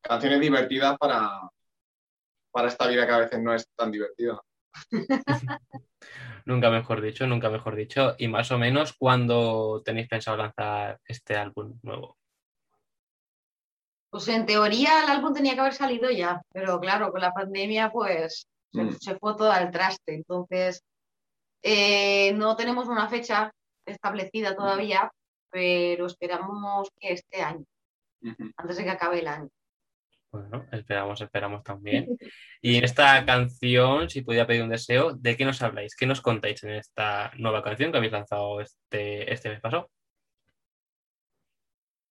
Canciones 0.02 0.42
divertidas 0.42 0.98
para, 0.98 1.50
para 2.52 2.68
esta 2.68 2.86
vida 2.88 3.08
que 3.08 3.14
a 3.14 3.18
veces 3.20 3.42
no 3.42 3.54
es 3.54 3.66
tan 3.78 3.92
divertida. 3.92 4.42
Nunca 6.46 6.70
mejor 6.70 7.00
dicho, 7.00 7.26
nunca 7.26 7.50
mejor 7.50 7.78
dicho. 7.78 8.14
Y 8.18 8.28
más 8.28 8.52
o 8.52 8.58
menos, 8.58 8.94
¿cuándo 9.00 9.82
tenéis 9.86 10.10
pensado 10.10 10.36
lanzar 10.36 11.00
este 11.06 11.38
álbum 11.38 11.80
nuevo? 11.82 12.18
Pues 14.10 14.28
en 14.28 14.46
teoría 14.46 15.06
el 15.06 15.10
álbum 15.12 15.34
tenía 15.34 15.54
que 15.54 15.62
haber 15.62 15.74
salido 15.74 16.12
ya, 16.12 16.42
pero 16.52 16.80
claro, 16.82 17.10
con 17.12 17.22
la 17.22 17.32
pandemia 17.34 17.90
pues 17.90 18.48
se, 18.74 18.84
Mm. 18.84 18.98
se 19.00 19.16
fue 19.18 19.34
todo 19.38 19.50
al 19.52 19.72
traste. 19.72 20.14
Entonces, 20.14 20.84
eh, 21.64 22.34
no 22.34 22.58
tenemos 22.58 22.90
una 22.90 23.08
fecha 23.08 23.52
establecida 23.86 24.56
todavía, 24.58 25.10
pero 25.56 26.08
esperamos 26.08 26.92
que 27.00 27.14
este 27.14 27.42
año, 27.42 27.64
antes 28.58 28.76
de 28.76 28.84
que 28.84 28.90
acabe 28.90 29.20
el 29.20 29.28
año. 29.30 29.48
Bueno, 30.30 30.68
esperamos, 30.70 31.22
esperamos 31.22 31.64
también. 31.64 32.08
Y 32.62 32.76
en 32.76 32.84
esta 32.84 33.26
canción, 33.26 34.10
si 34.10 34.22
pudiera 34.22 34.46
pedir 34.46 34.64
un 34.64 34.70
deseo, 34.70 35.14
¿de 35.14 35.38
qué 35.38 35.46
nos 35.46 35.62
habláis? 35.62 35.96
¿Qué 35.96 36.06
nos 36.06 36.20
contáis 36.20 36.62
en 36.64 36.72
esta 36.72 37.32
nueva 37.38 37.64
canción 37.64 37.92
que 37.92 37.98
habéis 38.00 38.12
lanzado 38.12 38.60
este, 38.60 39.32
este 39.32 39.50
mes 39.50 39.62
pasado? 39.62 39.90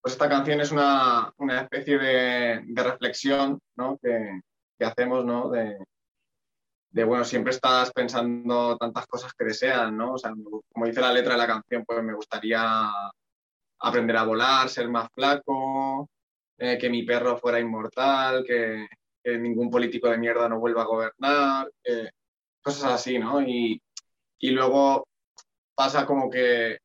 Pues 0.01 0.15
esta 0.15 0.29
canción 0.29 0.63
es 0.63 0.73
una, 0.73 1.31
una 1.37 1.61
especie 1.61 1.99
de, 1.99 2.63
de 2.65 2.83
reflexión 2.83 3.59
¿no? 3.77 3.99
que, 4.01 4.41
que 4.79 4.85
hacemos, 4.87 5.25
¿no? 5.25 5.51
De, 5.51 5.77
de, 6.93 7.05
bueno, 7.05 7.25
siempre 7.25 7.51
estás 7.51 7.93
pensando 7.93 8.79
tantas 8.79 9.07
cosas 9.07 9.35
que 9.35 9.45
deseas, 9.45 9.93
¿no? 9.93 10.13
O 10.13 10.19
sea, 10.19 10.33
como 10.33 10.87
dice 10.87 11.01
la 11.03 11.13
letra 11.13 11.33
de 11.33 11.39
la 11.39 11.47
canción, 11.47 11.85
pues 11.85 12.03
me 12.03 12.15
gustaría 12.15 12.89
aprender 13.85 14.17
a 14.17 14.25
volar, 14.25 14.69
ser 14.69 14.89
más 14.89 15.09
flaco, 15.13 16.09
eh, 16.59 16.79
que 16.79 16.89
mi 16.89 17.03
perro 17.03 17.37
fuera 17.37 17.61
inmortal, 17.61 18.45
que, 18.45 18.87
ningún 19.27 19.71
político 19.71 20.11
de 20.11 20.19
mierda 20.19 20.51
no 20.51 20.61
vuelva 20.61 20.83
a 20.83 20.87
gobernar, 20.87 21.71
eh, 21.83 22.11
cosas 22.63 22.93
así, 22.93 23.19
¿no? 23.19 23.41
Y, 23.41 23.81
y 24.39 24.51
luego 24.51 25.09
pasa 25.75 26.05
como 26.05 26.29
que 26.29 26.79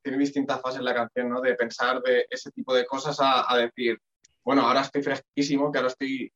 tiene 0.00 0.18
distintas 0.18 0.60
fases 0.60 0.80
la 0.82 0.94
canción, 0.94 1.28
¿no? 1.28 1.40
De 1.40 1.56
pensar 1.56 2.00
de 2.02 2.26
ese 2.30 2.52
tipo 2.52 2.72
de 2.72 2.86
cosas 2.86 3.18
a, 3.20 3.56
decir, 3.56 3.98
bueno, 4.44 4.62
ahora 4.62 4.82
estoy 4.82 5.02
fresquísimo, 5.02 5.72
que 5.72 5.78
ahora 5.78 5.88
estoy, 5.90 6.32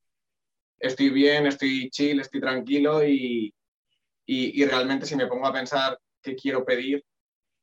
estoy 0.80 1.10
bien, 1.10 1.46
estoy 1.46 1.90
chill, 1.90 2.20
estoy 2.20 2.40
tranquilo 2.40 3.04
Y, 3.04 3.52
y 4.26 4.64
realmente 4.66 5.06
si 5.06 5.14
me 5.14 5.28
pongo 5.28 5.46
a 5.46 5.52
pensar 5.52 5.96
qué 6.20 6.34
quiero 6.34 6.64
pedir, 6.64 7.04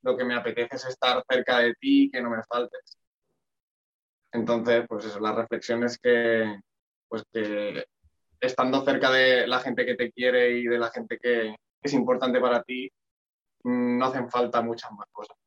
lo 0.04 0.18
que 0.18 0.26
me 0.26 0.36
apetece 0.36 0.76
es 0.76 0.86
estar 0.86 1.24
cerca 1.28 1.60
de 1.60 1.74
ti 1.76 2.04
y 2.04 2.12
que 2.12 2.22
no 2.22 2.30
me 2.30 2.44
faltes. 2.44 2.98
Entonces, 4.32 4.86
pues 4.88 5.06
eso, 5.06 5.20
las 5.20 5.36
reflexiones 5.36 5.98
que, 5.98 6.60
pues 7.08 7.24
que 7.32 7.86
estando 8.40 8.84
cerca 8.84 9.10
de 9.12 9.48
la 9.48 9.60
gente 9.60 9.86
que 9.86 9.96
te 9.96 10.12
quiere 10.12 10.58
y 10.58 10.64
de 10.66 10.78
la 10.78 10.92
gente 10.92 11.18
que 11.18 11.56
es 11.82 11.94
importante 11.94 12.40
para 12.40 12.62
ti, 12.64 12.92
mm, 13.64 13.98
no 13.98 14.06
hacen 14.06 14.30
falta 14.30 14.62
muchas 14.62 14.92
más 14.92 15.08
cosas. 15.12 15.38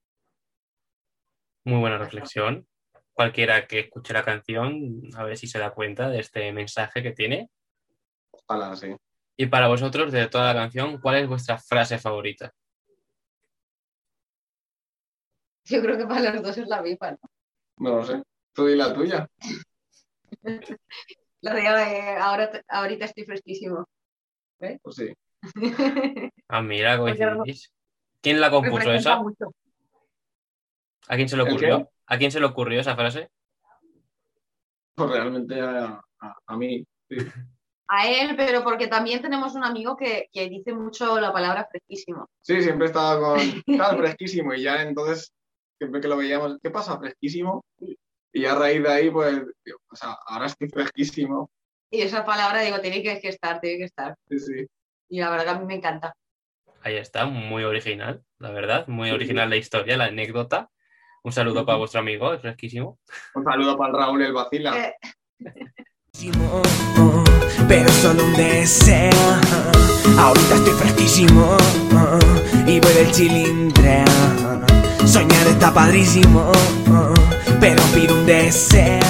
Muy 1.65 1.81
buena 1.81 1.99
reflexión. 1.99 2.67
Cualquiera 3.13 3.67
que 3.67 3.81
escuche 3.81 4.13
la 4.13 4.25
canción, 4.25 5.03
a 5.17 5.25
ver 5.25 5.37
si 5.37 5.47
se 5.47 5.59
da 5.59 5.73
cuenta 5.73 6.09
de 6.09 6.21
este 6.21 6.53
mensaje 6.53 7.03
que 7.03 7.13
tiene. 7.13 7.51
Ojalá, 8.31 8.77
sí. 8.77 8.95
Y 9.37 9.47
para 9.47 9.69
vosotros, 9.69 10.13
de 10.13 10.29
toda 10.29 10.55
la 10.55 10.61
canción, 10.61 10.99
¿cuál 11.01 11.17
es 11.17 11.29
vuestra 11.29 11.59
frase 11.59 11.99
favorita? 11.99 12.53
Yo 15.67 15.83
creo 15.83 15.99
que 15.99 16.07
para 16.07 16.33
los 16.33 16.43
dos 16.43 16.59
es 16.59 16.69
la 16.69 16.83
misma, 16.83 17.11
¿no? 17.13 17.19
No 17.79 17.97
lo 17.97 18.05
sé. 18.05 18.23
Tú 18.53 18.67
di 18.67 18.77
la 18.77 18.95
tuya. 18.95 19.29
La 21.43 21.55
de 21.55 21.63
eh, 21.63 22.17
ahora, 22.19 22.51
ahorita 22.69 23.05
estoy 23.05 23.25
fresquísimo. 23.25 23.87
Pues 24.59 24.97
sí. 24.97 25.13
Ah, 26.49 26.63
mira, 26.63 26.97
coincidís. 26.99 27.73
¿Quién 28.21 28.41
la 28.41 28.51
compuso 28.51 28.93
esa? 28.93 29.21
mucho. 29.21 29.53
¿A 31.09 31.17
quién 31.17 31.29
se 31.29 31.37
le 31.37 31.43
ocurrió? 31.43 31.91
¿A 32.07 32.19
quién 32.19 32.31
se 32.31 32.39
le 32.41 32.47
ocurrió 32.47 32.81
esa 32.81 32.95
frase? 32.95 33.29
Pues 34.95 35.11
realmente 35.11 35.61
a, 35.61 36.01
a- 36.21 36.37
a 36.47 36.57
mí. 36.57 36.85
sí. 37.11 37.17
A 37.89 38.09
él, 38.09 38.35
pero 38.37 38.65
porque 38.65 38.89
también 38.89 39.23
tenemos 39.23 39.55
un 39.55 39.65
amigo 39.65 39.97
que, 39.97 40.29
que 40.33 40.49
dice 40.49 40.73
mucho 40.73 41.21
la 41.21 41.33
palabra 41.33 41.69
fresquísimo. 41.71 42.29
Sí, 42.41 42.63
siempre 42.63 42.87
estaba 42.87 43.21
con 43.21 43.39
tal 43.79 43.99
fresquísimo 43.99 44.55
y 44.55 44.63
ya 44.63 44.83
entonces, 44.83 45.33
siempre 45.79 46.01
que 46.01 46.09
lo 46.09 46.17
veíamos, 46.17 46.59
¿qué 46.63 46.71
pasa? 46.71 46.99
Fresquísimo. 46.99 47.65
Y 48.33 48.45
a 48.45 48.55
raíz 48.55 48.83
de 48.83 48.89
ahí, 48.89 49.11
pues, 49.11 49.35
digo, 49.65 49.79
o 49.91 49.97
sea, 49.97 50.17
ahora 50.27 50.47
estoy 50.47 50.69
fresquísimo. 50.69 51.51
Y 51.91 52.03
esa 52.03 52.25
palabra, 52.25 52.61
digo, 52.63 52.81
tiene 52.81 53.03
que, 53.03 53.21
que 53.21 53.29
estar, 53.29 53.61
tiene 53.61 53.79
que 53.79 53.85
estar. 53.85 54.15
Sí, 54.29 54.39
sí. 54.39 54.67
Y 55.09 55.21
la 55.21 55.31
verdad 55.31 55.45
que 55.45 55.51
a 55.51 55.59
mí 55.61 55.67
me 55.67 55.77
encanta. 55.77 56.15
Ahí 56.83 56.97
está, 56.97 57.25
muy 57.27 57.65
original, 57.65 58.23
la 58.39 58.51
verdad. 58.51 58.87
Muy 58.89 59.09
Sí. 59.09 59.15
original 59.15 59.49
la 59.51 59.57
historia, 59.57 59.97
la 59.97 60.07
anécdota. 60.07 60.69
Un 61.23 61.33
saludo 61.33 61.65
para 61.67 61.79
vuestro 61.79 62.01
amigo, 62.01 62.33
es 62.33 62.41
fresquísimo. 62.41 62.99
Un 63.35 63.45
saludo 63.45 63.77
para 63.77 63.91
el 63.91 63.97
Raúl 63.97 64.23
el 64.23 64.33
Vacila. 64.33 64.77
Eh, 64.79 64.95
pero 67.69 67.89
solo 67.89 68.25
un 68.25 68.33
deseo. 68.35 69.11
Ahorita 70.19 70.55
estoy 70.55 70.75
fresquísimo 70.75 71.57
y 72.67 72.81
voy 72.81 72.93
del 72.95 73.11
chilindre. 73.13 74.05
Soñar 75.07 75.47
está 75.47 75.73
padrísimo, 75.73 76.51
pero 77.61 77.81
pido 77.95 78.15
un 78.19 78.27
deseo. 78.27 79.01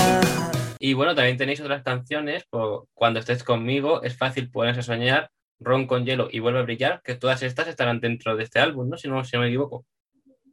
Y 0.79 0.93
bueno, 0.95 1.15
también 1.15 1.37
tenéis 1.37 1.61
otras 1.61 1.83
canciones, 1.83 2.45
por 2.49 2.87
Cuando 2.95 3.19
estés 3.21 3.43
conmigo, 3.43 4.03
es 4.03 4.17
fácil 4.17 4.51
ponerse 4.51 4.81
a 4.81 4.83
soñar, 4.85 5.31
Ron 5.59 5.87
con 5.87 6.05
hielo 6.05 6.29
y 6.31 6.39
vuelve 6.41 6.59
a 6.61 6.63
brillar, 6.63 7.01
que 7.03 7.15
todas 7.15 7.43
estas 7.43 7.69
estarán 7.69 8.01
dentro 8.01 8.37
de 8.37 8.45
este 8.45 8.61
álbum, 8.61 8.89
¿no? 8.89 8.97
Si 8.97 9.09
no, 9.09 9.25
si 9.25 9.37
no 9.37 9.43
me 9.43 9.49
equivoco. 9.49 9.85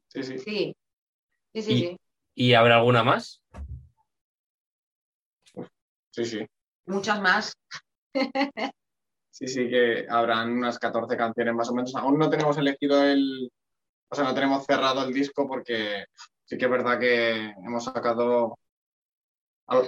Sí, 0.07 0.23
sí. 0.23 0.38
sí. 0.39 0.75
Sí, 1.53 1.62
sí, 1.62 1.73
Y- 1.73 1.79
sí. 1.79 1.97
¿Y 2.35 2.53
habrá 2.53 2.77
alguna 2.77 3.03
más? 3.03 3.41
Sí, 6.12 6.25
sí. 6.25 6.45
Muchas 6.85 7.21
más. 7.21 7.53
Sí, 9.35 9.47
sí, 9.47 9.67
que 9.67 10.05
habrán 10.12 10.51
unas 10.51 10.77
14 10.77 11.17
canciones 11.17 11.55
más 11.55 11.67
o 11.67 11.73
menos. 11.73 11.95
Aún 11.95 12.19
no 12.19 12.29
tenemos 12.29 12.55
elegido 12.55 13.03
el. 13.03 13.50
O 14.13 14.15
sea, 14.15 14.25
no 14.25 14.36
tenemos 14.36 14.63
cerrado 14.63 15.03
el 15.03 15.12
disco 15.12 15.48
porque 15.48 16.05
sí 16.46 16.55
que 16.55 16.65
es 16.65 16.72
verdad 16.72 17.00
que 17.00 17.50
hemos 17.65 17.84
sacado. 17.84 18.60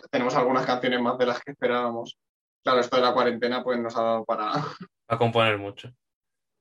Tenemos 0.09 0.33
algunas 0.33 0.65
canciones 0.65 0.99
más 0.99 1.15
de 1.19 1.27
las 1.27 1.39
que 1.41 1.51
esperábamos. 1.51 2.17
Claro, 2.63 2.79
esto 2.79 2.95
de 2.95 3.03
la 3.03 3.13
cuarentena 3.13 3.63
pues 3.63 3.79
nos 3.79 3.95
ha 3.95 4.01
dado 4.01 4.25
para. 4.25 4.51
A 5.07 5.17
componer 5.19 5.59
mucho. 5.59 5.91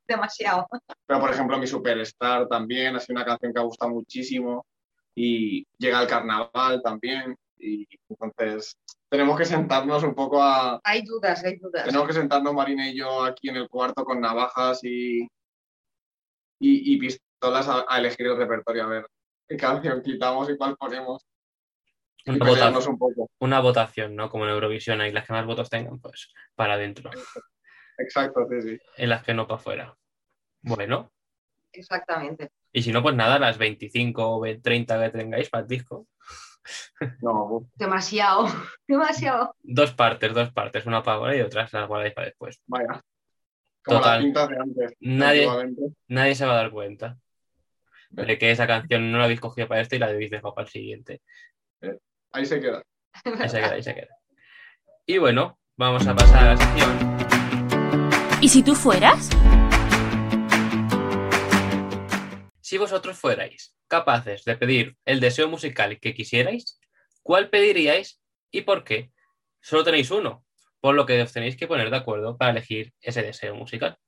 Demasiado. 0.07 0.67
Pero, 1.07 1.21
por 1.21 1.31
ejemplo, 1.31 1.57
mi 1.57 1.67
Superstar 1.67 2.47
también 2.49 2.97
ha 2.97 3.01
sido 3.01 3.17
una 3.17 3.25
canción 3.25 3.55
que 3.55 3.61
ha 3.61 3.65
gustado 3.65 3.93
muchísimo. 3.93 4.67
Y 5.15 5.67
llega 5.79 6.03
el 6.03 6.07
carnaval 6.07 6.83
también. 6.83 7.35
Y 7.57 7.87
entonces 8.11 8.77
tenemos 9.09 9.39
que 9.39 9.47
sentarnos 9.47 10.03
un 10.03 10.15
poco 10.15 10.43
a, 10.43 10.83
Hay 10.85 11.01
dudas, 11.01 11.43
hay 11.43 11.57
dudas. 11.57 11.87
Tenemos 11.87 12.07
que 12.09 12.13
sentarnos 12.13 12.53
Marina 12.53 12.91
y 12.91 12.99
yo 12.99 13.25
aquí 13.25 13.49
en 13.49 13.57
el 13.57 13.71
cuarto 13.71 14.05
con 14.05 14.21
navajas 14.21 14.85
y, 14.85 15.23
y, 16.59 16.93
y 16.93 16.99
pistolas 17.45 17.69
a, 17.69 17.85
a 17.89 17.99
elegir 17.99 18.27
el 18.27 18.37
repertorio, 18.37 18.85
a 18.85 18.89
ver 18.89 19.07
qué 19.49 19.57
canción 19.57 20.03
quitamos 20.03 20.49
y 20.51 20.57
cuál 20.57 20.77
ponemos. 20.77 21.27
Una 22.27 22.47
votación, 22.47 22.93
un 22.95 22.99
poco. 22.99 23.31
una 23.41 23.61
votación, 23.61 24.17
¿no? 24.17 24.31
Como 24.31 24.45
en 24.45 24.51
Eurovisión, 24.53 25.01
ahí 25.03 25.13
las 25.13 25.27
que 25.27 25.35
más 25.35 25.45
votos 25.45 25.69
tengan, 25.69 26.01
pues 26.01 26.33
para 26.55 26.75
adentro. 26.75 27.11
Exacto, 27.99 28.47
sí, 28.51 28.63
sí. 28.63 28.79
En 28.97 29.11
las 29.11 29.23
que 29.23 29.35
no 29.35 29.47
para 29.47 29.57
afuera. 29.61 29.95
Bueno, 30.63 31.13
Exactamente. 31.73 32.49
y 32.73 32.83
si 32.83 32.93
no, 32.93 33.03
pues 33.03 33.15
nada, 33.15 33.39
las 33.39 33.59
25 33.59 34.39
o 34.39 34.43
30 34.63 35.03
que 35.03 35.19
tengáis 35.19 35.51
para 35.51 35.63
el 35.63 35.69
disco. 35.69 36.07
No, 37.21 37.45
uf, 37.45 37.69
Demasiado. 37.75 38.47
Demasiado. 38.89 39.55
Dos 39.63 39.93
partes, 39.93 40.33
dos 40.33 40.51
partes, 40.51 40.87
una 40.87 41.03
para 41.03 41.19
ahora 41.19 41.37
y 41.37 41.43
otras 41.43 41.71
las 41.75 41.87
guardáis 41.87 42.15
para 42.15 42.29
después. 42.29 42.59
vaya. 42.67 43.03
Como 43.85 43.99
Total. 43.99 44.33
las 44.33 44.49
de 44.49 44.57
antes. 44.59 44.97
Nadie-. 45.01 45.47
Nadie 46.09 46.35
se 46.35 46.47
va 46.47 46.53
a 46.53 46.57
dar 46.57 46.71
cuenta 46.71 47.19
de 48.15 48.39
que 48.39 48.51
esa 48.51 48.67
canción 48.67 49.11
no 49.11 49.19
la 49.19 49.25
habéis 49.25 49.41
cogido 49.41 49.69
para 49.69 49.81
este 49.81 49.97
y 49.97 49.99
la 49.99 50.07
habéis 50.07 50.31
dejado 50.31 50.55
para 50.55 50.67
el 50.67 50.73
siguiente. 50.73 51.21
Ahí 52.33 52.47
se 52.47 52.61
queda. 52.61 52.83
Ahí 53.25 53.49
se 53.49 53.57
queda, 53.59 53.73
ahí 53.73 53.83
se 53.83 53.95
queda. 53.95 54.17
Y 55.07 55.19
bueno, 55.19 55.59
vamos 55.77 56.07
a 56.07 56.15
pasar 56.15 56.47
a 56.47 56.55
la 56.55 56.57
sección. 56.57 57.17
¿Y 58.41 58.49
si 58.49 58.63
tú 58.63 58.75
fueras? 58.75 59.29
Si 62.61 62.79
vosotros 62.79 63.19
fuerais 63.19 63.75
capaces 63.89 64.45
de 64.45 64.57
pedir 64.57 64.97
el 65.05 65.21
deseo 65.21 65.49
musical 65.49 65.99
que 66.01 66.15
quisierais, 66.15 66.81
¿cuál 67.23 67.51
pediríais 67.51 68.21
y 68.51 68.63
por 68.63 68.85
qué? 68.85 69.11
Solo 69.61 69.85
tenéis 69.85 70.11
uno, 70.11 70.45
por 70.81 70.95
lo 70.95 71.07
que 71.07 71.21
os 71.23 71.33
tenéis 71.33 71.57
que 71.57 71.67
poner 71.67 71.91
de 71.91 71.97
acuerdo 71.97 72.37
para 72.37 72.51
elegir 72.51 72.93
ese 73.01 73.23
deseo 73.23 73.55
musical. 73.55 73.99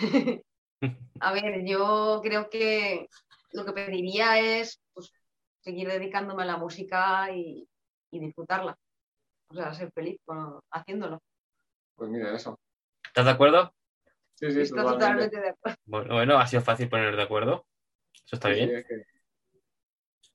A 1.20 1.32
ver, 1.32 1.64
yo 1.66 2.20
creo 2.22 2.48
que 2.48 3.08
lo 3.52 3.64
que 3.64 3.72
pediría 3.72 4.38
es 4.38 4.80
pues, 4.92 5.12
seguir 5.60 5.88
dedicándome 5.88 6.44
a 6.44 6.46
la 6.46 6.56
música 6.56 7.30
y, 7.32 7.68
y 8.12 8.18
disfrutarla. 8.20 8.76
O 9.50 9.54
sea, 9.54 9.72
ser 9.74 9.90
feliz 9.92 10.18
con- 10.24 10.60
haciéndolo. 10.70 11.20
Pues 11.96 12.10
mira 12.10 12.34
eso. 12.34 12.58
¿Estás 13.04 13.24
de 13.24 13.30
acuerdo? 13.32 13.74
Sí, 14.34 14.50
sí, 14.52 14.60
Está 14.60 14.76
totalmente. 14.84 15.04
totalmente 15.04 15.40
de 15.40 15.48
acuerdo. 15.48 15.78
Bueno, 15.86 16.14
bueno, 16.14 16.38
ha 16.38 16.46
sido 16.46 16.62
fácil 16.62 16.88
poner 16.88 17.16
de 17.16 17.22
acuerdo. 17.22 17.66
Eso 18.14 18.36
está 18.36 18.48
Sí, 18.48 18.54
sí, 18.54 18.60
bien. 18.66 18.76
es 18.76 18.86
que- 18.86 19.02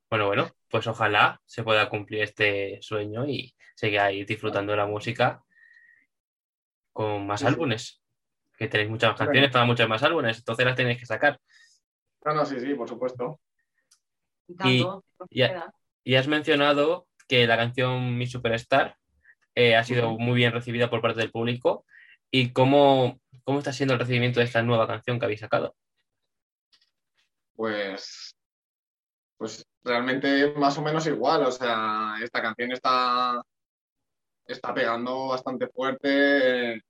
Bueno, 0.09 0.27
bueno, 0.27 0.51
pues 0.69 0.85
ojalá 0.87 1.41
se 1.45 1.63
pueda 1.63 1.89
cumplir 1.89 2.23
este 2.23 2.79
sueño 2.81 3.25
y 3.27 3.55
sigáis 3.75 4.27
disfrutando 4.27 4.71
de 4.73 4.77
la 4.77 4.85
música 4.85 5.43
con 6.91 7.25
más 7.27 7.41
sí. 7.41 7.47
álbumes. 7.47 8.02
Que 8.57 8.67
tenéis 8.67 8.89
muchas 8.89 9.11
más 9.11 9.19
canciones 9.19 9.51
para 9.51 9.65
muchos 9.65 9.87
más 9.89 10.03
álbumes, 10.03 10.37
entonces 10.37 10.65
las 10.65 10.75
tenéis 10.75 10.99
que 10.99 11.05
sacar. 11.05 11.39
No, 12.25 12.33
no, 12.33 12.45
sí, 12.45 12.59
sí, 12.59 12.73
por 12.75 12.87
supuesto. 12.87 13.39
Y. 14.65 14.85
Y 16.05 16.15
has 16.15 16.27
mencionado 16.27 17.07
que 17.29 17.47
la 17.47 17.55
canción 17.55 18.17
Mi 18.17 18.27
Superstar 18.27 18.97
eh, 19.55 19.77
ha 19.77 19.83
sido 19.85 20.17
muy 20.17 20.35
bien 20.35 20.51
recibida 20.51 20.89
por 20.89 21.01
parte 21.01 21.21
del 21.21 21.31
público. 21.31 21.85
¿Y 22.29 22.51
cómo, 22.51 23.21
cómo 23.45 23.59
está 23.59 23.71
siendo 23.71 23.93
el 23.93 24.01
recibimiento 24.01 24.41
de 24.41 24.45
esta 24.45 24.61
nueva 24.61 24.85
canción 24.85 25.17
que 25.17 25.25
habéis 25.25 25.39
sacado? 25.39 25.75
pues, 27.55 28.35
pues 29.37 29.65
realmente 29.83 30.53
más 30.55 30.77
o 30.77 30.81
menos 30.81 31.07
igual. 31.07 31.45
O 31.45 31.51
sea, 31.51 32.15
esta 32.21 32.41
canción 32.41 32.71
está, 32.71 33.41
está 34.45 34.73
pegando 34.73 35.29
bastante 35.29 35.67
fuerte. 35.67 36.83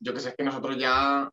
Yo 0.00 0.14
que 0.14 0.20
sé, 0.20 0.30
es 0.30 0.36
que 0.36 0.44
nosotros 0.44 0.76
ya 0.76 1.28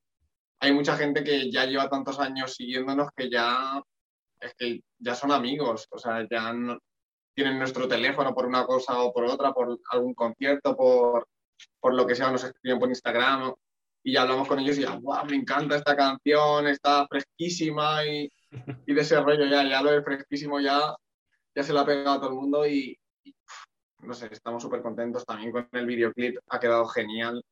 hay 0.60 0.74
mucha 0.74 0.98
gente 0.98 1.24
que 1.24 1.52
ya 1.52 1.66
lleva 1.66 1.90
tantos 1.90 2.20
años 2.20 2.56
siguiéndonos 2.56 3.10
que 3.16 3.30
ya 3.30 3.82
es 4.40 4.54
que 4.56 4.82
ya 5.00 5.16
son 5.16 5.32
amigos. 5.32 5.88
O 5.92 5.98
sea, 5.98 6.28
ya 6.30 6.54
tienen 7.34 7.60
nuestro 7.60 7.88
teléfono 7.88 8.34
por 8.34 8.46
una 8.46 8.66
cosa 8.66 9.00
o 9.02 9.14
por 9.14 9.26
otra, 9.26 9.54
por 9.54 9.78
algún 9.92 10.14
concierto, 10.14 10.76
por, 10.76 11.28
por 11.80 11.94
lo 11.94 12.08
que 12.08 12.16
sea, 12.16 12.32
nos 12.32 12.44
escriben 12.44 12.80
por 12.80 12.90
Instagram 12.90 13.54
y 14.04 14.14
ya 14.14 14.22
hablamos 14.22 14.48
con 14.48 14.60
ellos 14.60 14.78
y 14.78 14.82
ya, 14.82 14.96
wow, 14.96 15.26
me 15.26 15.36
encanta 15.36 15.76
esta 15.76 15.96
canción, 15.96 16.68
está 16.68 17.08
fresquísima 17.08 18.06
y, 18.06 18.32
y 18.86 18.94
de 18.94 19.02
ese 19.02 19.20
rollo 19.20 19.46
ya, 19.46 19.68
ya 19.68 19.82
lo 19.82 19.92
de 19.92 20.04
fresquísimo 20.04 20.60
ya, 20.60 20.96
ya 21.56 21.64
se 21.64 21.74
la 21.74 21.82
ha 21.82 21.86
pegado 21.86 22.12
a 22.12 22.20
todo 22.20 22.30
el 22.30 22.36
mundo 22.36 22.68
y, 22.68 22.98
y, 23.24 23.36
no 24.00 24.14
sé, 24.14 24.30
estamos 24.32 24.62
súper 24.62 24.82
contentos 24.82 25.26
también 25.26 25.52
con 25.52 25.68
el 25.72 25.86
videoclip, 25.88 26.38
ha 26.50 26.60
quedado 26.60 26.86
genial, 26.86 27.44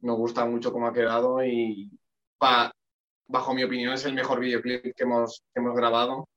nos 0.00 0.16
gusta 0.16 0.44
mucho 0.44 0.72
cómo 0.72 0.86
ha 0.86 0.92
quedado 0.92 1.42
y 1.44 1.90
pa- 2.38 2.72
bajo 3.26 3.52
mi 3.54 3.62
opinión 3.64 3.92
es 3.92 4.04
el 4.04 4.14
mejor 4.14 4.40
videoclip 4.40 4.94
que 4.94 5.02
hemos, 5.04 5.42
que 5.52 5.60
hemos 5.60 5.74
grabado 5.76 6.28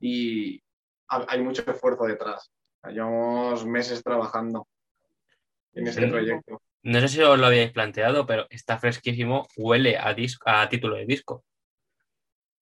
y 0.00 0.60
ha- 1.08 1.26
hay 1.28 1.40
mucho 1.42 1.62
esfuerzo 1.70 2.04
detrás. 2.04 2.50
Llevamos 2.88 3.64
meses 3.64 4.02
trabajando 4.02 4.66
en 5.74 5.86
este 5.86 6.02
Sí. 6.04 6.10
proyecto. 6.10 6.60
No 6.84 7.00
sé 7.00 7.08
si 7.08 7.22
os 7.22 7.38
lo 7.38 7.46
habíais 7.46 7.70
planteado, 7.72 8.26
pero 8.26 8.46
está 8.50 8.76
fresquísimo, 8.78 9.46
huele 9.56 9.96
a, 9.96 10.12
disco, 10.14 10.50
a 10.50 10.68
título 10.68 10.96
de 10.96 11.06
disco. 11.06 11.44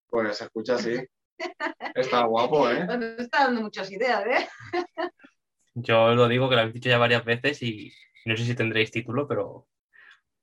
Pues 0.07 0.37
se 0.37 0.43
escucha 0.43 0.75
así. 0.75 0.95
Está 1.95 2.25
guapo, 2.25 2.69
¿eh? 2.69 2.85
Nos 2.85 3.19
está 3.19 3.45
dando 3.45 3.61
muchas 3.61 3.89
ideas, 3.91 4.23
¿eh? 4.27 4.47
Yo 5.73 6.03
os 6.03 6.15
lo 6.15 6.27
digo 6.27 6.47
que 6.49 6.55
lo 6.55 6.61
habéis 6.61 6.75
dicho 6.75 6.89
ya 6.89 6.97
varias 6.99 7.25
veces 7.25 7.63
y 7.63 7.91
no 8.25 8.37
sé 8.37 8.45
si 8.45 8.53
tendréis 8.53 8.91
título, 8.91 9.27
pero, 9.27 9.67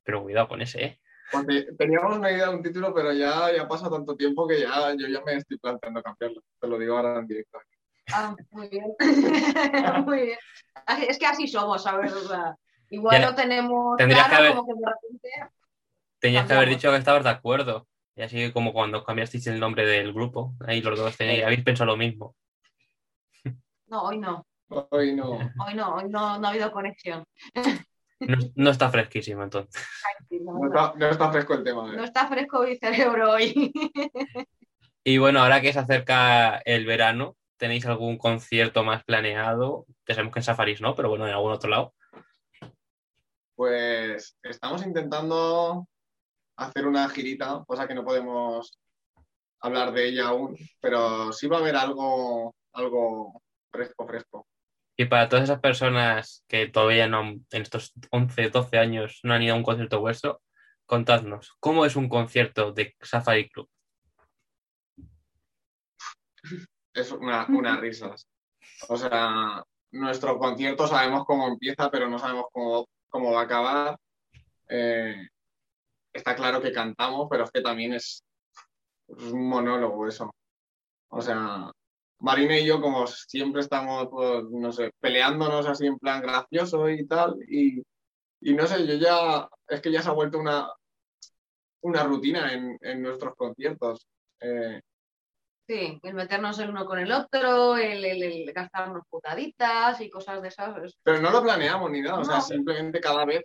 pero 0.09 0.23
cuidado 0.23 0.49
con 0.49 0.62
ese, 0.62 0.83
¿eh? 0.83 1.01
Porque 1.31 1.66
teníamos 1.77 2.16
una 2.16 2.33
idea 2.33 2.49
de 2.49 2.55
un 2.57 2.62
título, 2.62 2.94
pero 2.94 3.12
ya, 3.12 3.55
ya 3.55 3.68
pasa 3.68 3.90
tanto 3.90 4.16
tiempo 4.16 4.49
que 4.49 4.62
ya 4.62 4.94
yo 4.97 5.07
ya 5.07 5.21
me 5.21 5.35
estoy 5.35 5.59
planteando 5.59 6.03
cambiarlo. 6.03 6.40
Te 6.59 6.66
lo 6.66 6.79
digo 6.79 6.97
ahora 6.97 7.18
en 7.18 7.27
directo. 7.27 7.59
Ah, 8.11 8.35
muy 8.53 8.71
bien. 8.71 8.87
muy 10.07 10.23
bien. 10.23 10.38
Es 11.07 11.18
que 11.18 11.27
así 11.27 11.47
somos, 11.47 11.83
¿sabes? 11.83 12.11
O 12.14 12.27
sea, 12.27 12.57
igual 12.88 13.21
Ya, 13.21 13.29
lo 13.29 13.35
tenemos 13.35 13.99
tendrías 13.99 14.29
claro, 14.29 14.31
que 14.44 14.49
haber- 14.49 14.57
como 14.57 14.66
que 14.75 14.81
de 14.81 14.87
repente... 14.87 15.29
Tenías 16.21 16.47
que 16.47 16.55
haber 16.55 16.68
dicho 16.71 16.90
que 16.90 16.97
estabas 16.97 17.25
de 17.25 17.31
acuerdo. 17.31 17.87
Y 18.16 18.23
así 18.23 18.51
como 18.53 18.73
cuando 18.73 19.05
cambiasteis 19.05 19.47
el 19.49 19.61
nombre 19.61 19.85
del 19.85 20.14
grupo, 20.14 20.55
ahí 20.66 20.81
los 20.81 20.99
dos 20.99 21.18
tenéis, 21.18 21.44
habéis 21.44 21.62
pensado 21.62 21.90
lo 21.90 21.99
mismo. 21.99 22.35
No, 23.88 24.05
hoy 24.05 24.18
no. 24.18 24.47
Hoy 24.68 25.14
no. 25.14 25.33
Hoy 25.33 25.75
no, 25.75 25.97
hoy 25.97 26.09
no, 26.09 26.38
no 26.38 26.47
ha 26.47 26.51
habido 26.51 26.73
conexión. 26.73 27.27
No, 28.20 28.37
no 28.57 28.70
está 28.70 28.90
fresquísimo 28.90 29.42
entonces. 29.42 29.83
No, 30.31 30.59
No 30.59 30.66
está, 30.66 30.94
no 30.96 31.09
está 31.09 31.31
fresco 31.31 31.54
el 31.54 31.64
tema. 31.64 31.92
¿eh? 31.92 31.96
no 31.96 32.04
está 32.04 32.26
fresco 32.28 32.62
mi 32.62 32.76
cerebro 32.76 33.33
hoy. 33.33 33.72
Y 35.04 35.16
bueno, 35.16 35.40
ahora 35.40 35.62
que 35.62 35.72
se 35.72 35.78
acerca 35.78 36.59
el 36.59 36.85
verano, 36.85 37.37
¿tenéis 37.57 37.87
algún 37.87 38.18
concierto 38.18 38.85
más 38.85 39.04
planeado? 39.04 39.87
Ya 40.07 40.14
sabemos 40.14 40.35
que 40.35 40.40
en 40.40 40.44
Safaris 40.44 40.83
no, 40.83 40.94
pero 40.94 41.09
bueno, 41.09 41.26
en 41.26 41.33
algún 41.33 41.52
otro 41.52 41.70
lado. 41.70 41.94
Pues 43.54 44.37
estamos 44.42 44.85
intentando 44.85 45.88
hacer 46.57 46.87
una 46.87 47.09
girita, 47.09 47.64
cosa 47.66 47.88
que 47.88 47.94
no 47.94 48.04
podemos 48.04 48.78
hablar 49.61 49.92
de 49.92 50.09
ella 50.09 50.28
aún, 50.28 50.57
pero 50.81 51.33
sí 51.33 51.46
va 51.46 51.57
a 51.57 51.61
haber 51.61 51.76
algo, 51.76 52.54
algo 52.72 53.42
fresco, 53.70 54.07
fresco. 54.07 54.46
Y 55.00 55.04
para 55.04 55.28
todas 55.28 55.44
esas 55.44 55.61
personas 55.61 56.44
que 56.48 56.66
todavía 56.66 57.06
no, 57.06 57.20
en 57.20 57.62
estos 57.62 57.92
11, 58.11 58.50
12 58.50 58.78
años 58.78 59.20
no 59.22 59.32
han 59.32 59.42
ido 59.42 59.54
a 59.54 59.56
un 59.56 59.62
concierto 59.62 60.00
vuestro, 60.00 60.42
contadnos, 60.87 61.54
¿cómo 61.61 61.87
es 61.87 61.94
un 61.94 62.08
concierto 62.08 62.72
de 62.72 62.96
Safari 63.00 63.48
Club? 63.48 63.70
Es 66.92 67.12
una, 67.12 67.46
unas 67.48 67.78
risas. 67.78 68.26
O 68.88 68.96
sea, 68.96 69.62
nuestro 69.92 70.37
concierto 70.37 70.88
sabemos 70.88 71.24
cómo 71.24 71.46
empieza, 71.46 71.88
pero 71.92 72.08
no 72.08 72.18
sabemos 72.18 72.46
cómo, 72.50 72.88
cómo 73.08 73.30
va 73.30 73.42
a 73.42 73.44
acabar. 73.44 73.96
Eh, 74.68 75.28
está 76.12 76.34
claro 76.34 76.61
que 76.61 76.72
cantamos, 76.72 77.28
pero 77.30 77.44
es 77.44 77.52
que 77.52 77.61
también 77.61 77.92
es 77.94 78.24
un 79.06 79.48
monólogo 79.48 80.08
eso. 80.08 80.34
O 81.11 81.22
sea, 81.22 81.70
Marina 82.20 82.59
y 82.59 82.66
yo, 82.66 82.81
como 82.81 83.07
siempre 83.07 83.61
estamos, 83.61 84.09
pues, 84.11 84.44
no 84.50 84.72
sé, 84.72 84.92
peleándonos 85.00 85.66
así 85.66 85.87
en 85.87 85.98
plan 85.98 86.20
gracioso 86.22 86.88
y 86.90 87.07
tal, 87.07 87.37
y, 87.48 87.83
y 88.40 88.54
no 88.54 88.66
sé, 88.66 88.87
yo 88.87 88.94
ya, 88.94 89.48
es 89.68 89.81
que 89.81 89.92
ya 89.92 90.02
se 90.02 90.09
ha 90.09 90.12
vuelto 90.12 90.38
una, 90.38 90.68
una 91.83 92.02
rutina 92.04 92.52
en, 92.52 92.76
en 92.81 93.02
nuestros 93.02 93.35
conciertos. 93.37 94.07
Eh, 94.40 94.81
Sí, 95.70 96.00
el 96.02 96.14
meternos 96.14 96.59
el 96.61 96.70
uno 96.70 96.87
con 96.87 96.98
el 96.98 97.12
otro, 97.12 97.76
el, 97.76 98.02
el- 98.02 98.22
el 98.22 98.52
gastarnos 98.54 99.02
putaditas 99.11 100.00
y 100.00 100.09
cosas 100.09 100.40
de 100.40 100.48
esas. 100.48 100.83
es- 100.83 100.98
Pero 101.02 101.20
no 101.20 101.31
lo 101.31 101.42
planeamos 101.42 101.90
ni 101.90 102.00
nada, 102.00 102.20
o 102.20 102.24
sea, 102.24 102.37
No. 102.37 102.40
simplemente 102.40 103.00
cada 103.00 103.26
vez 103.26 103.42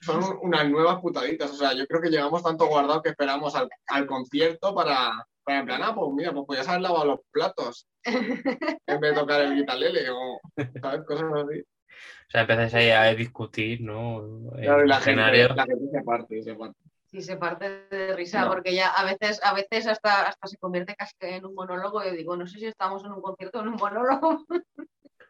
son 0.00 0.22
un- 0.22 0.38
unas 0.42 0.70
nuevas 0.70 1.00
putaditas. 1.00 1.50
O 1.50 1.54
sea, 1.56 1.72
yo 1.74 1.88
creo 1.88 2.00
que 2.00 2.08
llevamos 2.08 2.44
tanto 2.44 2.66
guardado 2.68 3.02
que 3.02 3.08
esperamos 3.08 3.56
al, 3.56 3.68
al 3.88 4.06
concierto 4.06 4.72
para, 4.72 5.26
para 5.50 5.60
en 5.60 5.66
plan, 5.66 5.82
ah, 5.82 5.94
pues 5.94 6.12
mira, 6.14 6.32
pues 6.32 6.44
podías 6.46 6.68
haber 6.68 6.80
lavado 6.82 7.04
los 7.04 7.20
platos 7.30 7.86
en 8.04 9.00
vez 9.00 9.14
de 9.14 9.20
tocar 9.20 9.42
el 9.42 9.54
guitarlele 9.54 10.10
o, 10.10 10.40
¿sabes? 10.80 11.02
Cosas 11.06 11.24
así. 11.34 11.60
O 11.60 12.30
sea, 12.30 12.40
empezáis 12.42 12.74
ahí 12.74 12.90
a 12.90 13.14
discutir, 13.14 13.80
¿no? 13.82 14.20
En 14.56 14.62
Claro, 14.62 14.84
la 14.86 14.96
gente, 15.00 15.10
escenario. 15.20 15.48
la 15.54 15.64
gente 15.64 15.84
se 15.92 16.02
parte, 16.02 16.42
se 16.42 16.54
parte. 16.54 16.78
Sí, 17.06 17.20
se 17.22 17.36
parte 17.36 17.86
de 17.90 18.14
risa, 18.14 18.42
No. 18.44 18.50
porque 18.50 18.72
ya 18.72 18.88
a 18.90 19.04
veces, 19.04 19.40
a 19.42 19.52
veces 19.52 19.88
hasta, 19.88 20.28
hasta 20.28 20.46
se 20.46 20.56
convierte 20.58 20.94
casi 20.94 21.12
en 21.22 21.44
un 21.44 21.54
monólogo. 21.56 22.04
Yo 22.04 22.12
digo, 22.12 22.36
no 22.36 22.46
sé 22.46 22.60
si 22.60 22.66
estamos 22.66 23.04
en 23.04 23.10
un 23.12 23.20
concierto 23.20 23.58
o 23.58 23.62
en 23.62 23.68
un 23.68 23.74
monólogo. 23.74 24.44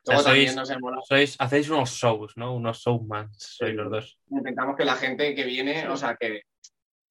sea, 0.04 0.14
Luego 0.14 0.22
también 0.24 0.54
sois- 0.54 1.04
Sois, 1.08 1.36
hacéis 1.38 1.70
unos 1.70 1.90
shows, 1.90 2.36
¿no? 2.36 2.54
Unos 2.54 2.78
showmans, 2.80 3.36
sois 3.38 3.70
Sí. 3.70 3.76
los 3.76 3.90
dos. 3.90 4.18
intentamos 4.30 4.76
que 4.76 4.84
la 4.84 4.94
gente 4.96 5.34
que 5.34 5.44
viene, 5.44 5.88
o 5.88 5.96
sea, 5.96 6.16
que, 6.20 6.42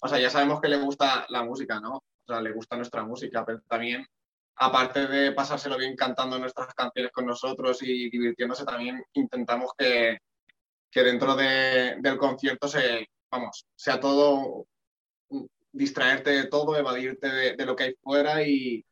o 0.02 0.08
sea, 0.08 0.20
ya 0.20 0.30
sabemos 0.30 0.62
que 0.62 0.68
le 0.70 0.78
gusta 0.78 1.26
la 1.30 1.44
música, 1.44 1.80
¿no? 1.80 2.04
Le 2.40 2.52
gusta 2.52 2.76
nuestra 2.76 3.04
música, 3.04 3.44
pero 3.46 3.62
también, 3.68 4.06
aparte 4.58 5.08
de 5.08 5.32
pasárselo 5.32 5.78
bien 5.78 5.96
cantando 5.96 6.38
nuestras 6.38 6.74
canciones 6.76 7.12
con 7.12 7.26
nosotros 7.26 7.82
y 7.82 8.10
divirtiéndose, 8.10 8.66
también 8.66 9.04
intentamos 9.14 9.72
que, 9.78 10.20
que 10.92 11.04
dentro 11.04 11.36
de- 11.36 11.96
del 12.00 12.18
concierto 12.18 12.68
se, 12.68 13.08
vamos, 13.32 13.66
sea 13.76 14.00
todo, 14.00 14.68
distraerte 15.72 16.32
de 16.32 16.48
todo, 16.48 16.76
evadirte 16.78 17.30
de, 17.56 17.66
lo 17.66 17.76
que 17.76 17.84
hay 17.86 17.96
fuera 18.02 18.44
y, 18.44 18.86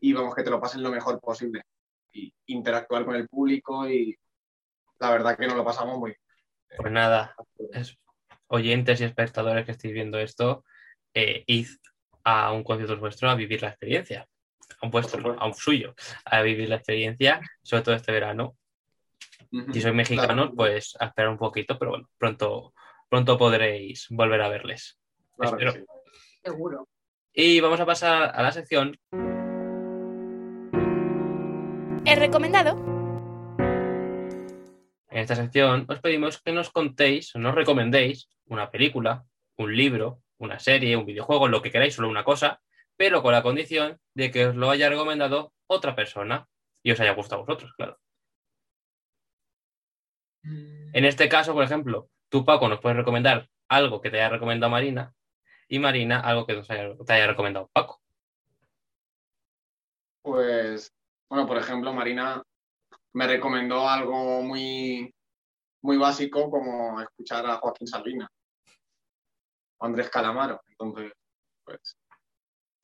y, 0.00 0.12
vamos, 0.12 0.34
que 0.34 0.42
te 0.42 0.50
lo 0.50 0.60
pases 0.60 0.80
lo 0.80 0.90
mejor 0.90 1.20
posible. 1.20 1.62
Y 2.12 2.32
interactuar 2.46 3.04
con 3.04 3.14
el 3.16 3.28
público 3.28 3.88
y 3.88 4.16
la 4.98 5.10
verdad 5.10 5.36
que 5.36 5.46
nos 5.46 5.56
lo 5.56 5.64
pasamos 5.64 5.98
muy 5.98 6.14
Pues 6.76 6.92
nada, 6.92 7.34
bien. 7.58 7.70
es- 7.74 7.96
oyentes 8.48 9.00
y 9.00 9.04
espectadores 9.04 9.64
que 9.66 9.72
estéis 9.72 9.92
viendo 9.92 10.18
esto, 10.20 10.64
eh, 11.14 11.42
id 11.48 11.66
a 12.28 12.50
un 12.52 12.64
concierto 12.64 12.96
vuestro 12.98 13.30
a 13.30 13.36
vivir 13.36 13.62
la 13.62 13.68
experiencia. 13.68 14.26
A 14.80 14.86
un 14.86 14.90
vuestro, 14.90 15.40
a 15.40 15.46
un 15.46 15.54
suyo, 15.54 15.94
a 16.24 16.42
vivir 16.42 16.68
la 16.68 16.74
experiencia, 16.76 17.40
sobre 17.62 17.82
todo 17.84 17.94
este 17.94 18.10
verano. 18.10 18.56
Si 19.72 19.80
sois 19.80 19.94
mexicanos, 19.94 20.46
Claro. 20.50 20.54
pues 20.56 20.96
a 20.98 21.06
esperar 21.06 21.30
un 21.30 21.38
poquito, 21.38 21.78
pero 21.78 21.92
bueno, 21.92 22.08
pronto, 22.18 22.74
pronto 23.08 23.38
podréis 23.38 24.08
volver 24.10 24.42
a 24.42 24.48
verles. 24.48 24.98
Claro 25.36 25.56
espero. 25.56 25.72
sí. 25.72 25.84
Seguro. 26.44 26.88
Y 27.32 27.60
vamos 27.60 27.78
a 27.80 27.86
pasar 27.86 28.32
a 28.34 28.42
la 28.42 28.50
sección 28.50 28.98
He 32.04 32.14
recomendado 32.16 32.76
En 35.10 35.18
esta 35.18 35.36
sección 35.36 35.86
os 35.88 36.00
pedimos 36.00 36.40
que 36.42 36.52
nos 36.52 36.70
contéis, 36.70 37.34
nos 37.36 37.54
recomendéis 37.54 38.28
una 38.46 38.70
película, 38.70 39.24
un 39.56 39.76
libro, 39.76 40.20
una 40.38 40.58
serie, 40.58 40.96
un 40.96 41.06
videojuego, 41.06 41.48
lo 41.48 41.62
que 41.62 41.70
queráis, 41.70 41.94
solo 41.94 42.08
una 42.08 42.24
cosa, 42.24 42.60
pero 42.96 43.22
con 43.22 43.32
la 43.32 43.42
condición 43.42 44.00
de 44.14 44.30
que 44.30 44.46
os 44.46 44.56
lo 44.56 44.70
haya 44.70 44.88
recomendado 44.88 45.52
otra 45.66 45.94
persona 45.94 46.48
y 46.82 46.92
os 46.92 47.00
haya 47.00 47.12
gustado 47.14 47.42
a 47.42 47.44
vosotros, 47.44 47.72
claro. 47.76 47.98
En 50.42 51.04
este 51.04 51.28
caso, 51.28 51.52
por 51.52 51.64
ejemplo, 51.64 52.08
tú, 52.28 52.44
Paco, 52.44 52.68
nos 52.68 52.80
puedes 52.80 52.96
recomendar 52.96 53.48
algo 53.68 54.00
que 54.00 54.10
te 54.10 54.18
haya 54.18 54.28
recomendado 54.28 54.70
Marina 54.70 55.12
y 55.68 55.78
Marina 55.78 56.20
algo 56.20 56.46
que 56.46 56.54
nos 56.54 56.70
haya- 56.70 56.94
te 57.04 57.12
haya 57.12 57.26
recomendado 57.26 57.68
Paco. 57.72 58.00
Pues, 60.22 60.92
bueno, 61.28 61.46
por 61.46 61.56
ejemplo, 61.56 61.92
Marina 61.92 62.42
me 63.12 63.26
recomendó 63.26 63.88
algo 63.88 64.42
muy, 64.42 65.12
muy 65.82 65.96
básico 65.96 66.50
como 66.50 67.00
escuchar 67.00 67.46
a 67.46 67.56
Joaquín 67.56 67.86
Sabina, 67.86 68.28
o 68.30 68.35
Andrés 69.80 70.10
Calamaro. 70.10 70.60
Entonces, 70.68 71.12
pues, 71.64 71.96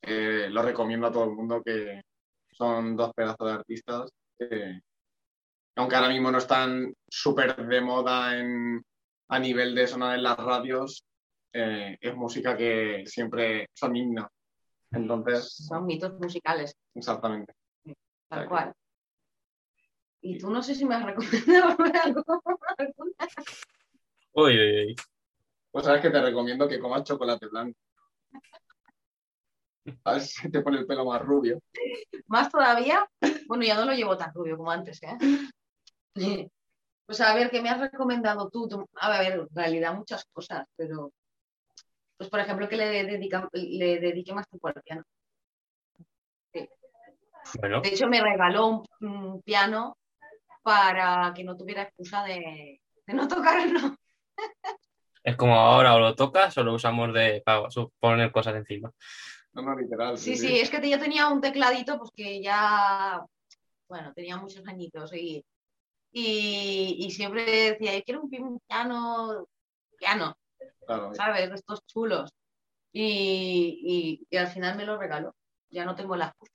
eh, 0.02 0.48
lo 0.50 0.62
recomiendo 0.62 1.06
a 1.06 1.12
todo 1.12 1.24
el 1.24 1.30
mundo 1.30 1.62
que 1.62 2.02
son 2.50 2.96
dos 2.96 3.12
pedazos 3.14 3.46
de 3.46 3.52
artistas 3.52 4.10
que, 4.38 4.80
aunque 5.76 5.96
ahora 5.96 6.08
mismo 6.08 6.30
no 6.30 6.38
están 6.38 6.92
súper 7.08 7.56
de 7.66 7.80
moda 7.80 8.38
en, 8.38 8.82
a 9.28 9.38
nivel 9.38 9.74
de 9.74 9.86
sonar 9.86 10.16
en 10.16 10.22
las 10.24 10.36
radios, 10.36 11.04
eh, 11.52 11.96
es 12.00 12.14
música 12.14 12.56
que 12.56 13.04
siempre 13.06 13.68
son 13.74 13.96
himnos. 13.96 14.26
Entonces, 14.90 15.54
Son 15.68 15.86
mitos 15.86 16.18
musicales, 16.18 16.74
exactamente. 16.94 17.54
tal 18.28 18.48
cual. 18.48 18.74
Y 20.20 20.38
tú 20.38 20.50
no 20.50 20.62
sé 20.62 20.74
si 20.74 20.84
me 20.84 20.94
has 20.94 21.04
recomendado 21.04 21.76
algo. 22.04 22.22
Uy, 24.34 24.58
uy, 24.58 24.86
uy. 24.86 24.96
Pues 25.72 25.84
sabes 25.86 26.00
que 26.02 26.10
te 26.10 26.22
recomiendo 26.22 26.68
que 26.68 26.78
comas 26.78 27.02
chocolate 27.02 27.48
blanco. 27.48 27.76
A 30.04 30.12
ver 30.12 30.20
si 30.22 30.50
te 30.50 30.60
pone 30.60 30.78
el 30.78 30.86
pelo 30.86 31.04
más 31.04 31.20
rubio. 31.22 31.60
Más 32.28 32.50
todavía. 32.50 33.08
Bueno, 33.48 33.64
ya 33.64 33.74
no 33.76 33.84
lo 33.84 33.92
llevo 33.94 34.16
tan 34.16 34.32
rubio 34.34 34.56
como 34.56 34.70
antes, 34.70 35.02
¿eh? 35.02 35.16
Pues 37.06 37.20
a 37.20 37.34
ver, 37.34 37.50
¿qué 37.50 37.62
me 37.62 37.70
has 37.70 37.80
recomendado 37.80 38.48
tú? 38.50 38.68
Tú- 38.68 38.86
A 38.96 39.10
ver, 39.18 39.32
en 39.40 39.48
realidad 39.54 39.94
muchas 39.94 40.24
cosas, 40.32 40.66
pero 40.76 41.12
pues 42.16 42.30
por 42.30 42.40
ejemplo 42.40 42.68
que 42.68 42.76
le, 42.76 42.86
dedica- 43.04 43.48
le 43.52 43.98
dedique 44.00 44.32
más 44.32 44.48
tiempo 44.48 44.68
al 44.68 44.74
piano. 44.82 45.02
Bueno, 47.60 47.80
De 47.80 47.88
hecho, 47.90 48.08
me 48.08 48.20
regaló 48.22 48.66
un, 48.68 48.86
un 49.08 49.42
piano 49.42 49.96
para 50.62 51.32
que 51.34 51.44
no 51.44 51.56
tuviera 51.56 51.82
excusa 51.84 52.24
de, 52.24 52.80
de 53.06 53.14
no 53.14 53.28
tocarlo. 53.28 53.96
es 55.24 55.36
como 55.36 55.54
ahora 55.56 55.94
o 55.94 56.00
lo 56.00 56.14
tocas 56.14 56.56
o 56.58 56.64
lo 56.64 56.74
usamos 56.74 57.12
de 57.14 57.42
para 57.44 57.70
su- 57.70 57.92
poner 58.00 58.32
cosas 58.32 58.56
encima. 58.56 58.90
No, 59.52 59.62
no, 59.62 59.76
literal. 59.78 60.16
Sí, 60.18 60.36
sí, 60.36 60.58
es 60.60 60.70
que 60.70 60.88
yo 60.88 60.98
tenía 60.98 61.28
un 61.28 61.40
tecladito 61.40 61.98
pues 61.98 62.10
que 62.14 62.42
ya, 62.42 63.24
bueno, 63.88 64.12
tenía 64.14 64.36
muchos 64.38 64.66
añitos 64.66 65.12
y, 65.14 65.44
y, 66.12 66.96
y 66.98 67.10
siempre 67.10 67.44
decía, 67.72 67.94
yo 67.96 68.02
quiero 68.04 68.22
un 68.22 68.30
pi- 68.30 68.38
un 68.38 68.58
piano, 68.66 69.46
piano, 69.98 70.34
Claro, 70.86 71.14
¿sabes? 71.14 71.48
De 71.48 71.54
estos 71.54 71.80
chulos. 71.86 72.30
Y, 72.92 73.80
y- 73.84 74.26
y 74.28 74.36
al 74.36 74.48
final 74.48 74.76
me 74.76 74.84
lo 74.84 74.98
regaló. 74.98 75.34
Ya 75.70 75.84
no 75.84 75.94
tengo 75.94 76.16
la 76.16 76.26
excusa. 76.26 76.52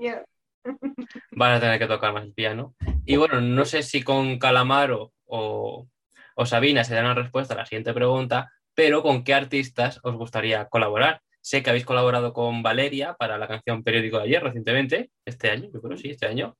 Ya-. 0.00 0.24
Van 1.32 1.52
a 1.52 1.60
tener 1.60 1.78
que 1.78 1.86
tocar 1.86 2.12
más 2.12 2.24
el 2.24 2.32
piano. 2.32 2.74
Y 3.04 3.16
bueno, 3.16 3.40
no 3.40 3.64
sé 3.64 3.82
si 3.82 4.02
con 4.02 4.38
Calamaro 4.38 5.12
o, 5.26 5.86
o 6.34 6.46
Sabina 6.46 6.84
se 6.84 6.94
dan 6.94 7.06
una 7.06 7.14
respuesta 7.14 7.54
a 7.54 7.56
la 7.56 7.66
siguiente 7.66 7.94
pregunta, 7.94 8.52
pero 8.74 9.02
¿con 9.02 9.24
qué 9.24 9.34
artistas 9.34 10.00
os 10.02 10.14
gustaría 10.16 10.68
colaborar? 10.68 11.22
Sé 11.40 11.62
que 11.62 11.70
habéis 11.70 11.84
colaborado 11.84 12.32
con 12.32 12.62
Valeria 12.62 13.14
para 13.14 13.38
la 13.38 13.48
canción 13.48 13.82
Periódico 13.82 14.18
de 14.18 14.24
ayer 14.24 14.42
recientemente, 14.42 15.10
este 15.24 15.50
año, 15.50 15.70
yo 15.72 15.80
creo, 15.80 15.96
sí, 15.96 16.10
este 16.10 16.26
año. 16.26 16.56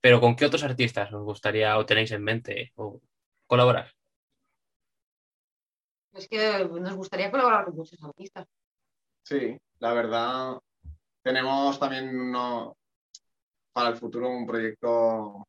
Pero 0.00 0.20
¿con 0.20 0.36
qué 0.36 0.46
otros 0.46 0.62
artistas 0.64 1.12
os 1.12 1.22
gustaría 1.22 1.76
o 1.76 1.84
tenéis 1.84 2.12
en 2.12 2.22
mente 2.22 2.72
o 2.76 3.00
colaborar? 3.46 3.92
Es 6.12 6.26
que 6.28 6.64
nos 6.64 6.94
gustaría 6.94 7.30
colaborar 7.30 7.66
con 7.66 7.76
muchos 7.76 8.02
artistas. 8.02 8.46
Sí, 9.22 9.56
la 9.78 9.92
verdad, 9.92 10.58
tenemos 11.22 11.78
también 11.78 12.18
uno, 12.18 12.76
para 13.72 13.90
el 13.90 13.96
futuro 13.96 14.28
un 14.28 14.46
proyecto 14.46 15.46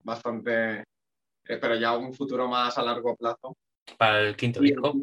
bastante, 0.00 0.84
eh, 1.46 1.58
pero 1.60 1.76
ya 1.76 1.96
un 1.96 2.12
futuro 2.14 2.48
más 2.48 2.76
a 2.78 2.82
largo 2.82 3.16
plazo. 3.16 3.56
Para 3.98 4.20
el 4.20 4.36
quinto 4.36 4.60
disco. 4.60 4.94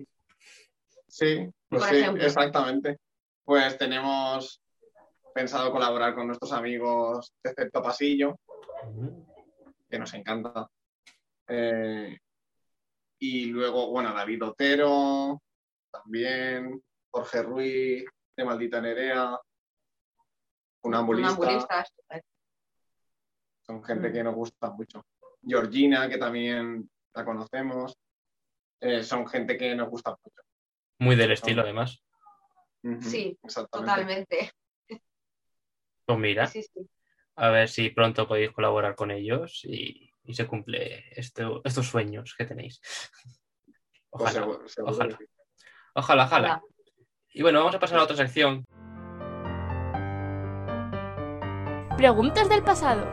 Sí, 1.07 1.47
pues 1.69 1.83
sí, 1.83 1.97
ejemplo. 1.97 2.23
exactamente. 2.23 2.97
Pues 3.43 3.77
tenemos 3.77 4.61
pensado 5.33 5.71
colaborar 5.71 6.15
con 6.15 6.27
nuestros 6.27 6.51
amigos 6.51 7.33
de 7.43 7.51
Efecto 7.51 7.81
Pasillo, 7.81 8.39
que 9.89 9.99
nos 9.99 10.13
encanta. 10.13 10.67
Eh, 11.47 12.17
y 13.19 13.45
luego, 13.45 13.91
bueno, 13.91 14.13
David 14.13 14.43
Otero, 14.45 15.41
también, 15.91 16.81
Jorge 17.11 17.43
Ruiz, 17.43 18.05
de 18.35 18.45
Maldita 18.45 18.81
Nerea, 18.81 19.39
un 20.83 20.95
ambulista, 20.95 21.85
son 23.61 23.83
gente 23.83 24.11
que 24.11 24.23
nos 24.23 24.35
gusta 24.35 24.71
mucho. 24.71 25.05
Georgina, 25.45 26.07
que 26.09 26.17
también 26.17 26.89
la 27.13 27.25
conocemos, 27.25 27.97
eh, 28.79 29.03
son 29.03 29.27
gente 29.27 29.57
que 29.57 29.75
nos 29.75 29.89
gusta 29.89 30.11
mucho. 30.23 30.41
Muy 30.99 31.15
del 31.15 31.31
estilo, 31.31 31.61
además. 31.63 32.03
Sí, 33.01 33.37
exactamente. 33.43 33.91
Totalmente. 33.91 34.51
Pues 36.05 36.19
mira, 36.19 36.47
Sí, 36.47 36.63
sí. 36.63 36.87
a 37.35 37.49
ver 37.49 37.69
si 37.69 37.89
pronto 37.91 38.27
podéis 38.27 38.51
colaborar 38.51 38.95
con 38.95 39.11
ellos 39.11 39.61
y, 39.63 40.11
y 40.23 40.33
se 40.33 40.45
cumple 40.47 41.05
este- 41.19 41.45
estos 41.63 41.87
sueños 41.87 42.35
que 42.37 42.45
tenéis. 42.45 42.81
Pues 44.09 44.23
Ojalá, 44.23 44.31
seguro- 44.31 44.67
seguro 44.67 44.93
ojalá. 44.93 45.17
que 45.17 45.25
ojalá, 45.95 46.25
ojalá. 46.25 46.61
Y 47.33 47.41
bueno, 47.43 47.59
vamos 47.59 47.75
a 47.75 47.79
pasar 47.79 47.99
a 47.99 48.03
otra 48.03 48.15
sección. 48.17 48.65
Preguntas 51.97 52.49
del 52.49 52.63
pasado. 52.63 53.05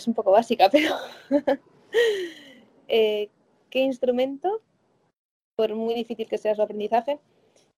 Es 0.00 0.08
un 0.08 0.14
poco 0.14 0.32
básica, 0.32 0.68
pero 0.72 0.96
eh, 2.88 3.30
¿qué 3.70 3.80
instrumento, 3.80 4.62
por 5.56 5.74
muy 5.74 5.94
difícil 5.94 6.26
que 6.28 6.38
sea 6.38 6.54
su 6.54 6.62
aprendizaje, 6.62 7.20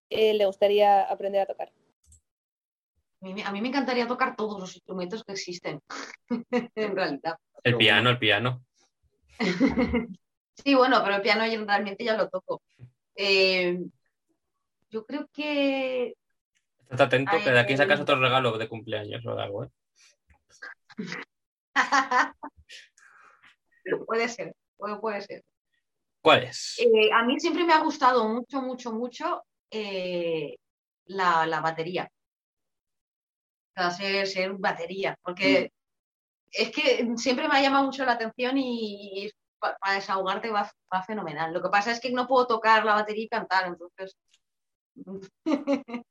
eh, 0.09 0.33
le 0.33 0.45
gustaría 0.45 1.01
aprender 1.03 1.41
a 1.41 1.45
tocar? 1.45 1.71
A 3.21 3.25
mí, 3.25 3.33
me- 3.33 3.43
a 3.43 3.51
mí 3.51 3.61
me 3.61 3.67
encantaría 3.69 4.07
tocar 4.07 4.35
todos 4.35 4.59
los 4.59 4.75
instrumentos 4.75 5.23
que 5.23 5.33
existen, 5.33 5.81
en 6.75 6.95
realidad. 6.95 7.37
El 7.63 7.77
piano, 7.77 8.09
el 8.09 8.19
piano. 8.19 8.63
Sí, 10.55 10.75
bueno, 10.75 11.01
pero 11.03 11.15
el 11.15 11.23
piano 11.23 11.47
yo 11.47 11.65
realmente 11.65 12.05
ya 12.05 12.15
lo 12.15 12.29
toco. 12.29 12.61
Eh, 13.15 13.79
yo 14.91 15.03
creo 15.03 15.27
que 15.33 16.13
Estate 16.91 17.03
atento 17.03 17.31
que 17.43 17.51
de 17.51 17.59
aquí 17.59 17.75
sacas 17.75 17.99
otro 18.01 18.19
regalo 18.19 18.55
de 18.59 18.69
cumpleaños 18.69 19.25
o 19.25 19.31
algo, 19.31 19.63
¿eh? 19.63 19.69
Puede 24.05 24.29
ser, 24.29 24.55
puede, 24.77 24.97
puede 24.97 25.21
ser. 25.21 25.43
¿Cuál 26.21 26.43
es? 26.43 26.79
Eh, 26.79 27.11
a 27.13 27.23
mí 27.23 27.39
siempre 27.39 27.63
me 27.65 27.73
ha 27.73 27.79
gustado 27.83 28.27
mucho, 28.29 28.61
mucho, 28.61 28.93
mucho 28.93 29.43
eh, 29.69 30.55
la, 31.05 31.45
la 31.45 31.59
batería. 31.59 32.09
O 33.75 33.81
sea, 33.81 33.91
ser, 33.91 34.27
ser 34.27 34.53
batería, 34.53 35.17
porque 35.23 35.71
es 36.51 36.71
que 36.71 37.07
siempre 37.17 37.47
me 37.47 37.57
ha 37.57 37.61
llamado 37.61 37.85
mucho 37.85 38.05
la 38.05 38.11
atención 38.13 38.57
y, 38.57 39.25
y 39.25 39.31
pa- 39.59 39.75
para 39.79 39.95
desahogarte 39.95 40.51
va, 40.51 40.71
va 40.93 41.03
fenomenal. 41.03 41.51
Lo 41.51 41.61
que 41.61 41.69
pasa 41.69 41.91
es 41.91 41.99
que 41.99 42.11
no 42.11 42.27
puedo 42.27 42.45
tocar 42.47 42.85
la 42.85 42.93
batería 42.93 43.23
y 43.25 43.29
cantar, 43.29 43.67
entonces. 43.67 44.15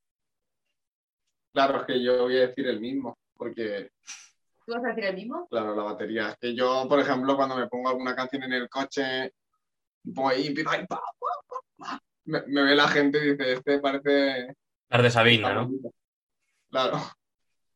Claro, 1.55 1.81
es 1.81 1.87
que 1.87 2.03
yo 2.03 2.23
voy 2.23 2.39
a 2.39 2.47
decir 2.47 2.67
el 2.67 2.81
mismo, 2.81 3.15
porque, 3.37 3.91
¿Tú 4.67 4.73
vas 4.73 4.85
a 4.85 4.89
decir 4.89 5.05
el 5.05 5.15
mismo? 5.17 5.47
claro, 5.49 5.75
la 5.75 5.83
batería. 5.83 6.31
Es 6.31 6.37
que 6.39 6.55
yo, 6.55 6.87
por 6.89 6.99
ejemplo, 7.01 7.37
cuando 7.37 7.57
me 7.57 7.67
pongo 7.69 7.89
alguna 7.89 8.15
canción 8.15 8.43
en 8.45 8.53
el 8.53 8.69
coche, 8.69 9.33
pongo 10.15 10.29
ahí, 10.29 10.47
empiezo 10.49 10.71
ahí, 10.71 10.87
pa, 10.87 10.97
pa, 10.97 11.29
pa, 11.49 11.57
pa, 11.79 12.03
me, 12.25 12.43
me 12.47 12.63
ve 12.63 12.75
la 12.75 12.89
gente 12.89 13.19
y 13.19 13.31
dice, 13.33 13.53
este 13.55 13.79
parece... 13.81 14.55
Las 14.89 15.03
de 15.03 15.11
Sabina, 15.11 15.55
¿no? 15.55 15.71
Claro, 16.71 16.99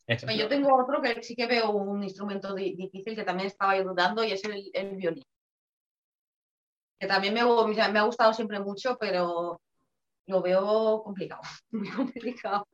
Eso. 0.06 0.26
Yo 0.30 0.48
tengo 0.48 0.74
otro 0.74 1.02
que 1.02 1.22
sí 1.22 1.34
que 1.34 1.46
veo 1.46 1.70
un 1.70 2.02
instrumento 2.02 2.54
di- 2.54 2.76
difícil 2.76 3.16
que 3.16 3.24
también 3.24 3.48
estaba 3.48 3.76
yo 3.76 3.84
dudando 3.84 4.22
y 4.22 4.32
es 4.32 4.44
el, 4.44 4.70
el 4.72 4.96
violín. 4.96 5.24
Que 6.98 7.06
también 7.06 7.34
me, 7.34 7.40
ha 7.40 8.02
gustado 8.04 8.32
siempre 8.32 8.60
mucho, 8.60 8.96
pero 8.98 9.60
lo 10.26 10.42
veo 10.42 11.02
complicado. 11.02 11.42
Muy 11.70 11.90
complicado. 11.90 12.66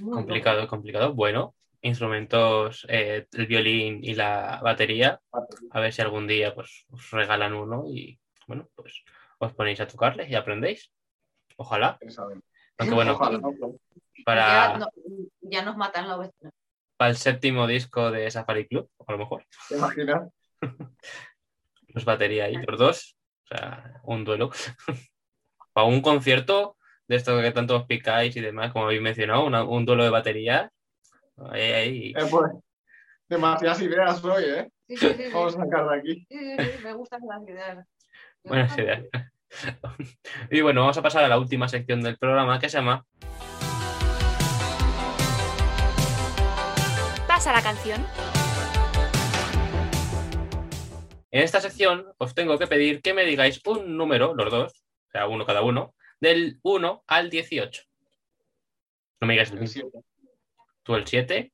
Muy 0.00 0.12
Complicado, 0.12 0.68
complicado. 0.68 1.14
Bueno, 1.14 1.54
instrumentos, 1.84 2.86
eh, 2.88 3.26
el 3.32 3.46
violín 3.46 4.00
y 4.02 4.14
la 4.14 4.60
batería. 4.62 5.20
A 5.70 5.80
ver 5.80 5.92
si 5.92 6.02
algún 6.02 6.26
día 6.26 6.54
pues, 6.54 6.86
os 6.90 7.10
regalan 7.10 7.54
uno 7.54 7.84
y, 7.88 8.18
bueno, 8.46 8.68
pues 8.74 9.04
os 9.38 9.52
ponéis 9.52 9.80
a 9.80 9.86
tocarles 9.86 10.28
y 10.30 10.34
aprendéis. 10.34 10.90
Ojalá. 11.56 11.98
Aunque 12.78 12.94
bueno, 12.94 13.12
Ojalá, 13.14 13.38
¿no? 13.38 13.52
Ya, 14.16 14.24
para, 14.24 14.78
no- 14.78 14.88
ya 15.42 15.62
nos 15.64 15.76
matan 15.76 16.08
la 16.08 16.16
vecina. 16.16 16.50
para 16.96 17.10
el 17.10 17.16
séptimo 17.16 17.66
disco 17.66 18.10
de 18.10 18.30
Safari 18.30 18.66
Club, 18.66 18.88
a 19.06 19.12
lo 19.12 19.18
mejor, 19.18 19.44
¿Te 19.68 19.76
imaginas? 19.76 20.28
los 21.88 22.04
batería 22.04 22.44
ahí, 22.46 22.54
los 22.66 22.78
dos. 22.78 23.16
O 23.44 23.46
sea, 23.48 24.00
un 24.04 24.24
duelo. 24.24 24.50
para 25.72 25.86
un 25.86 26.00
concierto 26.00 26.76
de 27.06 27.16
esto 27.16 27.38
que 27.40 27.50
tanto 27.52 27.76
os 27.76 27.84
picáis 27.86 28.34
y 28.36 28.40
demás, 28.40 28.72
como 28.72 28.86
habéis 28.86 29.02
mencionado, 29.02 29.44
una- 29.44 29.64
un 29.64 29.84
duelo 29.84 30.04
de 30.04 30.10
batería. 30.10 30.70
Ahí, 31.36 31.62
ahí. 31.72 32.14
Eh, 32.16 32.26
pues, 32.30 32.52
demasiadas 33.28 33.80
ideas 33.82 34.24
hoy, 34.24 34.44
¿eh? 34.44 34.70
Sí, 34.88 34.96
sí, 34.96 35.08
sí, 35.08 35.14
sí. 35.24 35.30
Vamos 35.32 35.56
a 35.56 35.64
sacar 35.64 35.88
de 35.88 35.96
aquí. 35.98 36.26
Sí, 36.28 36.38
sí, 36.38 36.56
sí, 36.58 36.84
me 36.84 36.92
gustan 36.92 37.20
las 37.26 37.42
ideas. 37.48 37.76
Me 38.44 38.48
Buenas 38.50 38.78
ideas. 38.78 39.04
Y 40.50 40.60
bueno, 40.62 40.80
vamos 40.80 40.98
a 40.98 41.02
pasar 41.02 41.24
a 41.24 41.28
la 41.28 41.38
última 41.38 41.68
sección 41.68 42.02
del 42.02 42.18
programa 42.18 42.58
que 42.58 42.68
se 42.68 42.78
llama 42.78 43.06
Pasa 47.26 47.52
la 47.52 47.62
canción. 47.62 48.04
En 51.30 51.42
esta 51.42 51.60
sección 51.60 52.06
os 52.18 52.34
tengo 52.34 52.58
que 52.58 52.66
pedir 52.66 53.02
que 53.02 53.12
me 53.14 53.24
digáis 53.24 53.60
un 53.66 53.96
número, 53.96 54.34
los 54.34 54.50
dos, 54.50 54.72
o 55.08 55.10
sea, 55.10 55.26
uno 55.26 55.44
cada 55.44 55.62
uno, 55.62 55.94
del 56.20 56.58
1 56.62 57.04
al 57.06 57.30
18. 57.30 57.82
No 59.20 59.26
me 59.26 59.34
digáis 59.34 59.50
el 59.50 59.56
El 59.56 59.60
mismo. 59.62 59.90
siete. 59.90 60.06
Tú 60.84 60.94
el 60.94 61.06
7, 61.06 61.52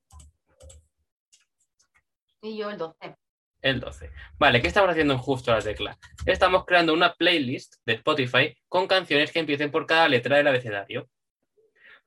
Y 2.43 2.57
yo 2.57 2.69
el 2.69 2.77
12. 2.77 3.15
el 3.61 3.79
12. 3.79 4.11
Vale, 4.39 4.61
¿qué 4.61 4.67
estamos 4.67 4.89
haciendo 4.89 5.13
en 5.13 5.19
justo 5.19 5.51
la 5.51 5.61
tecla? 5.61 5.97
Estamos 6.25 6.65
creando 6.65 6.93
una 6.93 7.13
playlist 7.13 7.75
de 7.85 7.93
Spotify 7.93 8.57
con 8.67 8.87
canciones 8.87 9.31
que 9.31 9.39
empiecen 9.39 9.71
por 9.71 9.85
cada 9.85 10.07
letra 10.07 10.37
del 10.37 10.47
abecedario. 10.47 11.09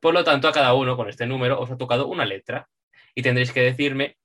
Por 0.00 0.12
lo 0.12 0.22
tanto, 0.24 0.48
a 0.48 0.52
cada 0.52 0.74
uno 0.74 0.96
con 0.96 1.08
este 1.08 1.26
número 1.26 1.58
os 1.60 1.70
ha 1.70 1.76
tocado 1.78 2.06
una 2.08 2.24
letra. 2.24 2.68
y 3.16 3.22
tendréis 3.22 3.52
que 3.52 3.60
decirme 3.62 4.18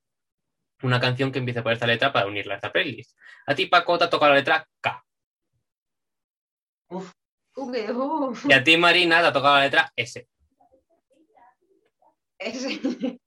una 0.82 1.00
canción 1.00 1.32
que 1.32 1.38
empiece 1.40 1.62
por 1.62 1.72
esta 1.74 1.86
letra 1.86 2.12
para 2.12 2.26
unirla 2.26 2.56
a 2.56 2.58
esta 2.58 2.72
playlist. 2.72 3.16
A 3.46 3.54
ti, 3.54 3.68
Paco, 3.68 3.98
te 4.00 4.06
ha 4.06 4.10
tocado 4.10 4.32
la 4.32 4.40
letra 4.40 4.68
K. 4.82 5.06
Uf, 6.90 7.12
uf. 7.56 8.46
Y 8.50 8.54
a 8.54 8.64
ti, 8.64 8.78
Marina, 8.78 9.22
te 9.22 9.28
ha 9.28 9.34
tocado 9.34 9.56
la 9.56 9.64
letra 9.66 9.94
S. 9.96 10.28
Ese- 12.40 13.20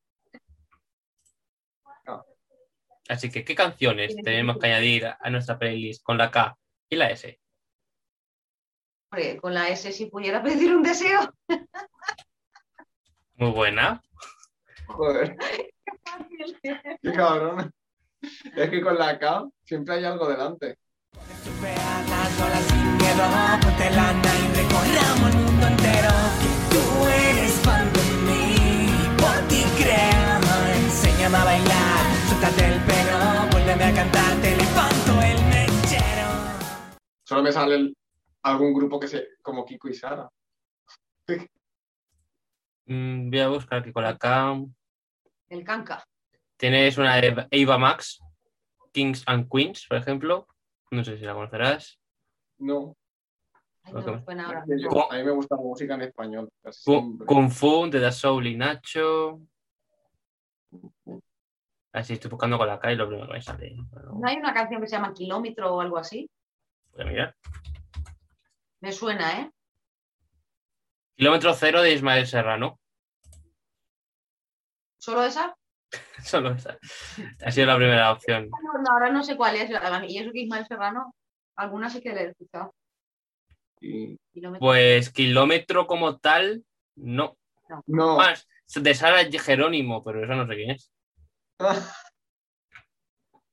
Así 3.09 3.31
que, 3.31 3.45
¿qué 3.45 3.55
canciones 3.55 4.17
tenemos 4.25 4.59
que 4.59 4.67
añadir 4.67 5.07
a 5.07 5.29
nuestra 5.31 5.59
playlist 5.59 6.03
con 6.03 6.17
la 6.17 6.31
K 6.31 6.57
y 6.89 6.97
la 6.97 7.11
S? 7.11 7.39
Hombre, 9.11 9.37
con 9.39 9.53
la 9.53 9.69
S 9.69 9.93
si 9.93 10.07
pudiera 10.07 10.43
pedir 10.43 10.75
un 10.75 10.83
deseo. 10.83 11.21
Muy 13.35 13.51
buena. 13.51 14.01
Joder, 14.87 15.37
qué 16.63 17.13
cabrón. 17.13 17.71
Es 18.57 18.71
que 18.71 18.81
con 18.81 18.97
la 18.99 19.19
K 19.19 19.49
siempre 19.65 19.97
hay 19.97 20.05
algo 20.05 20.29
delante. 20.29 20.79
Sin 21.43 22.97
miedo, 22.97 23.25
ponte 23.63 23.91
lana 23.91 24.33
y 24.39 24.55
recorramos 24.55 25.31
el 25.35 25.37
mundo 25.41 25.67
entero. 25.67 26.11
Que 26.41 26.51
tú 26.71 26.83
eres 27.09 27.32
A 31.35 31.45
bailar, 31.45 32.05
suéltate 32.29 32.67
el 32.67 32.81
pelo, 32.85 33.51
vuélveme 33.51 33.85
a 33.85 33.95
cantar, 33.95 34.37
te 34.43 34.51
levanto 34.55 35.13
el 35.23 35.39
mechero. 35.49 36.29
Solo 37.27 37.43
me 37.43 37.51
sale 37.53 37.75
el- 37.77 37.97
algún 38.43 38.75
grupo 38.75 39.01
que 39.01 39.09
se 39.09 39.29
como 39.43 39.65
Kiko 39.65 39.89
y 39.89 39.95
Sara. 39.95 40.29
Mm, 42.87 43.31
voy 43.31 43.39
a 43.39 43.49
buscar 43.49 43.79
aquí 43.79 43.93
con 43.93 44.03
la 44.03 44.19
K. 44.19 44.61
El 45.49 45.63
canca. 45.65 46.05
Tienes 46.57 46.99
una 46.99 47.15
de 47.17 47.47
Ava 47.63 47.79
Max, 47.79 48.21
Kings 48.93 49.23
and 49.27 49.49
Queens, 49.49 49.87
por 49.89 49.99
ejemplo. 49.99 50.49
No 50.91 51.05
sé 51.05 51.17
si 51.17 51.25
la 51.25 51.33
conocerás. 51.33 51.99
No, 52.59 52.97
Ay, 53.85 53.93
no 53.95 54.25
me 54.27 54.43
ahora. 54.43 54.65
que 54.67 54.83
yo- 54.83 55.11
a 55.13 55.17
mí 55.17 55.23
me 55.23 55.31
gusta 55.31 55.55
la 55.55 55.63
música 55.63 55.95
en 55.95 56.03
español. 56.03 56.49
Kung 57.25 57.51
Fu, 57.51 57.89
de 57.89 58.01
Da 58.01 58.11
Soul 58.11 58.49
y 58.49 58.57
Nacho. 58.57 59.41
Así 61.93 62.15
estoy 62.15 62.31
buscando 62.31 62.57
con 62.57 62.67
la 62.67 62.81
K 62.81 62.93
y 62.93 62.97
lo 62.97 63.07
primero 63.07 63.27
que 63.27 63.35
me 63.35 63.43
sale. 63.43 63.75
Bueno, 63.91 64.13
¿No 64.21 64.29
hay 64.29 64.37
una 64.37 64.55
canción 64.55 64.81
que 64.81 64.89
se 64.89 64.97
llama 64.97 65.13
Kilómetro 65.13 65.75
o 65.75 65.81
algo 65.81 65.99
así? 65.99 66.29
voy 66.93 67.03
a 67.03 67.07
mirar. 67.07 67.37
Me 68.81 68.93
suena, 68.93 69.41
¿eh? 69.41 69.51
Kilómetro 71.17 71.55
cero 71.55 71.83
de 71.83 71.93
Ismael 71.93 72.27
Serrano. 72.27 72.81
¿Solo 74.99 75.25
esa? 75.25 75.55
Solo 76.25 76.53
esa. 76.53 76.79
Ha 77.45 77.51
sido 77.51 77.67
la 77.67 77.77
primera 77.77 78.13
opción. 78.13 78.49
No, 78.51 78.81
no, 78.81 78.93
ahora 78.93 79.11
no 79.11 79.23
sé 79.23 79.37
cuál 79.37 79.57
es. 79.57 79.71
Y 80.09 80.19
eso 80.19 80.33
que 80.33 80.41
Ismael 80.41 80.67
Serrano, 80.67 81.15
alguna 81.57 81.91
sí 81.91 82.01
que 82.01 82.13
le 82.13 82.23
he 82.23 82.29
escuchado. 82.31 82.75
Kilómetro. 83.81 84.61
Pues 84.61 85.11
kilómetro 85.11 85.87
como 85.87 86.19
tal, 86.19 86.65
no. 86.97 87.37
No, 87.87 88.17
Más, 88.17 88.47
de 88.75 88.95
Sara 88.95 89.25
Jerónimo, 89.31 90.03
pero 90.05 90.25
eso 90.25 90.35
no 90.35 90.47
sé 90.47 90.55
quién 90.55 90.71
es. 90.71 90.91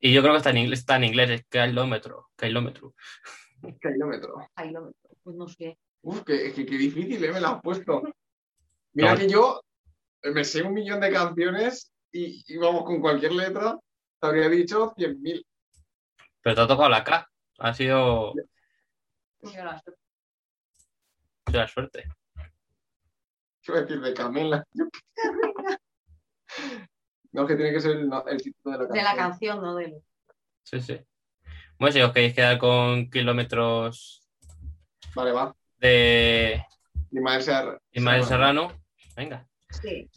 Y 0.02 0.14
yo 0.14 0.22
creo 0.22 0.32
que 0.34 0.38
está 0.38 0.52
en 0.52 0.58
inglés, 0.60 0.80
está 0.80 0.96
en 0.96 1.04
inglés, 1.04 1.30
es 1.30 1.46
kilómetro, 1.48 2.30
kilómetro. 2.38 2.96
kilómetro. 3.82 4.36
Kilómetro. 4.56 4.94
Pues 5.22 5.36
no 5.36 5.46
sé. 5.50 5.78
Uf, 6.02 6.24
que, 6.24 6.54
que, 6.54 6.66
que 6.66 6.78
difícil, 6.78 7.22
¿eh? 7.22 7.34
Me 7.34 7.42
la 7.42 7.50
has 7.50 7.62
puesto. 7.62 8.02
Mira 8.94 9.12
No. 9.14 9.20
que 9.20 9.28
yo 9.28 9.62
me 10.24 10.46
sé 10.46 10.62
un 10.64 10.74
millón 10.74 11.02
de 11.02 11.12
canciones 11.12 11.92
y, 12.14 12.42
y 12.48 12.58
vamos, 12.58 12.86
con 12.86 13.02
cualquier 13.02 13.34
letra 13.34 13.78
te 14.22 14.28
habría 14.28 14.48
dicho 14.48 14.94
100.000. 14.96 15.46
Pero 16.42 16.56
te 16.56 16.62
ha 16.62 16.68
tocado 16.68 16.88
la 16.88 17.04
K. 17.04 17.30
Ha 17.58 17.74
sido 17.74 18.34
Mira, 19.42 19.66
la- 19.66 19.72
ha 19.72 19.82
sido 19.82 21.60
la 21.60 21.68
suerte. 21.68 22.06
¿Qué 23.70 23.74
voy 23.74 23.80
a 23.84 23.86
decir? 23.86 24.02
De 24.02 24.14
Camela. 24.16 24.66
No, 27.32 27.46
que 27.46 27.56
tiene 27.56 27.72
que 27.72 27.80
ser 27.80 27.92
el, 27.98 28.10
no, 28.10 28.26
el 28.28 28.42
título 28.42 28.76
de 28.76 28.78
la 28.80 28.84
De 28.86 28.88
canción. 28.90 29.04
la 29.06 29.16
canción, 29.16 29.62
no 29.62 29.76
de 29.76 30.02
Sí, 30.64 30.82
sí. 30.82 31.00
Bueno, 31.78 31.94
si 31.94 32.02
os 32.02 32.12
queréis 32.12 32.34
quedar 32.34 32.58
con 32.58 33.12
kilómetros 33.12 34.28
Vale, 35.14 35.32
va. 35.32 35.56
de 35.78 36.66
Ismael 37.12 37.44
Ser- 37.44 37.80
Ismael 37.92 38.24
Serrano, 38.24 38.74
venga. 39.16 39.48
Sí. 39.70 40.10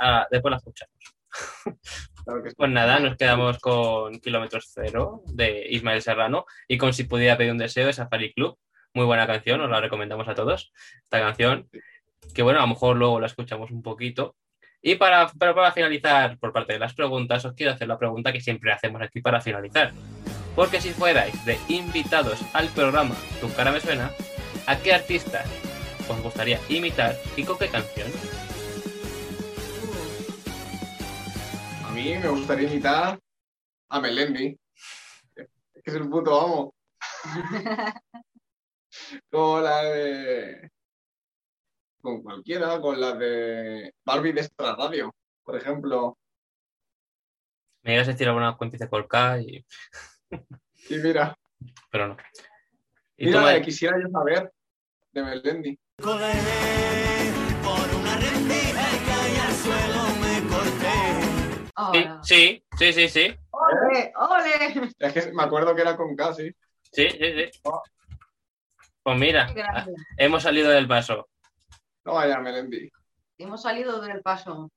Ah, 0.00 0.26
después 0.30 0.50
la 0.52 0.56
escuchamos. 0.58 0.94
Claro 2.24 2.42
que 2.44 2.50
sí. 2.50 2.56
Pues 2.56 2.70
nada, 2.70 3.00
nos 3.00 3.16
quedamos 3.16 3.58
con 3.58 4.20
Kilómetros 4.20 4.70
Cero 4.72 5.22
de 5.26 5.66
Ismael 5.70 6.02
Serrano 6.02 6.46
y 6.68 6.78
con 6.78 6.92
Si 6.92 7.04
pudiera 7.04 7.36
pedir 7.36 7.50
un 7.50 7.58
deseo 7.58 7.86
de 7.86 7.92
Safari 7.92 8.32
Club. 8.32 8.56
Muy 8.98 9.06
buena 9.06 9.28
canción, 9.28 9.60
os 9.60 9.70
la 9.70 9.80
recomendamos 9.80 10.26
a 10.26 10.34
todos. 10.34 10.72
Esta 11.04 11.20
canción, 11.20 11.68
que 12.34 12.42
bueno, 12.42 12.58
a 12.58 12.62
lo 12.62 12.68
mejor 12.70 12.96
luego 12.96 13.20
la 13.20 13.28
escuchamos 13.28 13.70
un 13.70 13.80
poquito. 13.80 14.34
Y 14.82 14.96
para, 14.96 15.30
pero 15.38 15.54
para 15.54 15.70
finalizar, 15.70 16.36
por 16.40 16.52
parte 16.52 16.72
de 16.72 16.80
las 16.80 16.94
preguntas, 16.94 17.44
os 17.44 17.54
quiero 17.54 17.70
hacer 17.70 17.86
la 17.86 17.96
pregunta 17.96 18.32
que 18.32 18.40
siempre 18.40 18.72
hacemos 18.72 19.00
aquí 19.00 19.20
para 19.20 19.40
finalizar. 19.40 19.92
Porque 20.56 20.80
si 20.80 20.90
fuerais 20.90 21.44
de 21.44 21.56
invitados 21.68 22.40
al 22.54 22.66
programa 22.70 23.14
Tu 23.40 23.48
cara 23.54 23.70
me 23.70 23.78
suena, 23.78 24.10
¿a 24.66 24.76
qué 24.76 24.92
artista 24.92 25.44
os 26.08 26.20
gustaría 26.20 26.58
imitar 26.68 27.14
y 27.36 27.44
con 27.44 27.56
qué 27.56 27.68
canción? 27.68 28.08
A 31.84 31.92
mí 31.92 32.18
me 32.18 32.28
gustaría 32.30 32.68
imitar 32.68 33.16
a 33.90 34.00
Melendi. 34.00 34.58
Es 35.36 35.82
que 35.84 35.90
es 35.92 35.94
el 35.94 36.08
puto 36.08 36.40
amo. 36.40 36.74
Con 39.30 39.64
la 39.64 39.82
de. 39.84 40.70
Con 42.00 42.22
cualquiera, 42.22 42.80
con 42.80 43.00
la 43.00 43.12
de 43.14 43.92
Barbie 44.04 44.32
de 44.32 44.40
Extra 44.42 44.74
Radio, 44.76 45.12
por 45.42 45.56
ejemplo. 45.56 46.16
Me 47.82 47.94
ibas 47.94 48.06
a 48.08 48.12
decir 48.12 48.28
alguna 48.28 48.56
cuentita 48.56 48.88
con 48.88 49.04
K, 49.06 49.40
y- 49.40 49.64
Y 50.90 50.96
mira, 50.98 51.36
pero 51.90 52.08
no. 52.08 52.16
¿Y 53.16 53.26
mira 53.26 53.38
tú, 53.40 53.44
la 53.44 53.50
de 53.52 53.58
Mike? 53.58 53.64
Quisiera 53.66 53.98
yo 54.00 54.08
saber, 54.10 54.52
de 55.12 55.22
Melendi. 55.22 55.78
Por 55.96 56.14
una 56.14 56.32
rendija 58.16 58.94
y 58.94 58.98
caí 59.06 59.36
al 59.36 59.54
suelo 59.54 60.02
me 60.20 60.40
corté. 60.48 60.98
Sí, 61.66 61.72
Ahora. 61.74 62.20
sí, 62.22 62.64
sí, 62.78 62.92
sí, 62.92 63.08
sí. 63.08 63.36
¡Ole! 63.50 64.12
¡Ole! 64.16 64.92
Es 64.98 65.12
que 65.12 65.32
me 65.32 65.42
acuerdo 65.42 65.74
que 65.74 65.82
era 65.82 65.96
con 65.96 66.14
casi. 66.16 66.50
Sí, 66.92 67.08
sí, 67.10 67.18
sí. 67.18 67.50
Pues 69.08 69.20
mira, 69.20 69.54
hemos 70.18 70.42
salido 70.42 70.68
del 70.68 70.86
paso. 70.86 71.30
No 72.04 72.12
vaya, 72.12 72.38
Melendi. 72.40 72.90
Hemos 73.38 73.62
salido 73.62 74.02
del 74.02 74.20
paso. 74.20 74.70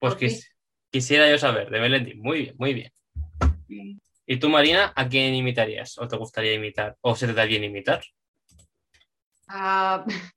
Pues 0.00 0.14
quis- 0.16 0.48
quisiera 0.90 1.30
yo 1.30 1.38
saber, 1.38 1.70
de 1.70 1.78
Melendi. 1.78 2.14
Muy 2.16 2.40
bien, 2.42 2.56
muy 2.58 2.74
bien. 2.74 2.90
¿Y 4.26 4.38
tú, 4.40 4.48
Marina, 4.48 4.92
a 4.96 5.08
quién 5.08 5.34
imitarías? 5.36 5.96
¿O 5.98 6.08
te 6.08 6.16
gustaría 6.16 6.52
imitar? 6.54 6.96
¿O 7.00 7.14
se 7.14 7.28
te 7.28 7.32
da 7.32 7.44
bien 7.44 7.62
imitar? 7.62 8.02
Ah, 9.46 10.04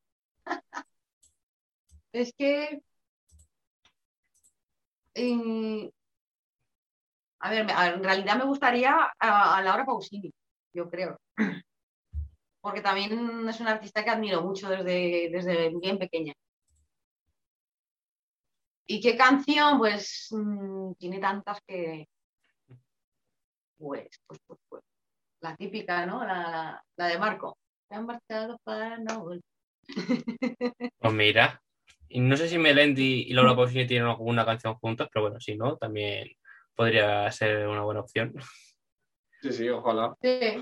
es 2.14 2.32
que. 2.38 2.84
a 7.40 7.50
ver, 7.50 7.66
me- 7.66 7.74
a 7.74 7.84
ver, 7.86 7.94
en 7.96 8.04
realidad 8.04 8.38
me 8.38 8.46
gustaría 8.46 9.12
a, 9.20 9.58
a 9.58 9.62
Laura 9.64 9.86
Pausini, 9.86 10.32
yo 10.72 10.88
creo. 10.88 11.20
Porque 12.62 12.82
también 12.82 13.48
es 13.50 13.60
una 13.60 13.72
artista 13.72 14.04
que 14.04 14.12
admiro 14.12 14.42
mucho 14.44 14.70
desde, 14.70 15.30
desde 15.32 15.70
bien 15.80 15.98
pequeña. 15.98 16.34
¿Y 18.86 19.00
qué 19.02 19.16
canción? 19.18 19.78
Pues 19.80 20.28
mm, 20.32 20.94
tiene 20.94 21.20
tantas 21.20 21.60
que. 21.66 22.08
Pues, 23.78 24.08
pues, 24.28 24.40
pues, 24.46 24.60
pues, 24.70 24.84
La 25.42 25.56
típica, 25.56 26.06
¿no? 26.06 26.24
La, 26.24 26.36
la- 26.52 26.84
la 26.98 27.08
de 27.08 27.18
Marco. 27.18 27.58
Se 27.90 27.96
han 27.96 28.06
marchado 28.06 28.60
para 28.64 28.98
no 29.00 29.20
volver. 29.22 29.42
Pues 31.00 31.14
mira. 31.14 31.62
Y 32.10 32.20
no 32.20 32.38
sé 32.38 32.48
si 32.48 32.58
Melendi 32.60 33.24
y 33.28 33.34
Laura 33.34 33.56
Pausini 33.56 33.88
tienen 33.88 34.08
alguna 34.10 34.46
canción 34.46 34.76
juntos, 34.76 35.08
pero 35.12 35.24
bueno, 35.24 35.40
si 35.40 35.56
no, 35.56 35.78
también 35.78 36.28
podría 36.76 37.32
ser 37.32 37.68
una 37.68 37.82
buena 37.84 38.02
opción. 38.02 38.34
Sí, 39.42 39.52
sí, 39.52 39.70
ojalá. 39.70 40.14
Sí. 40.22 40.62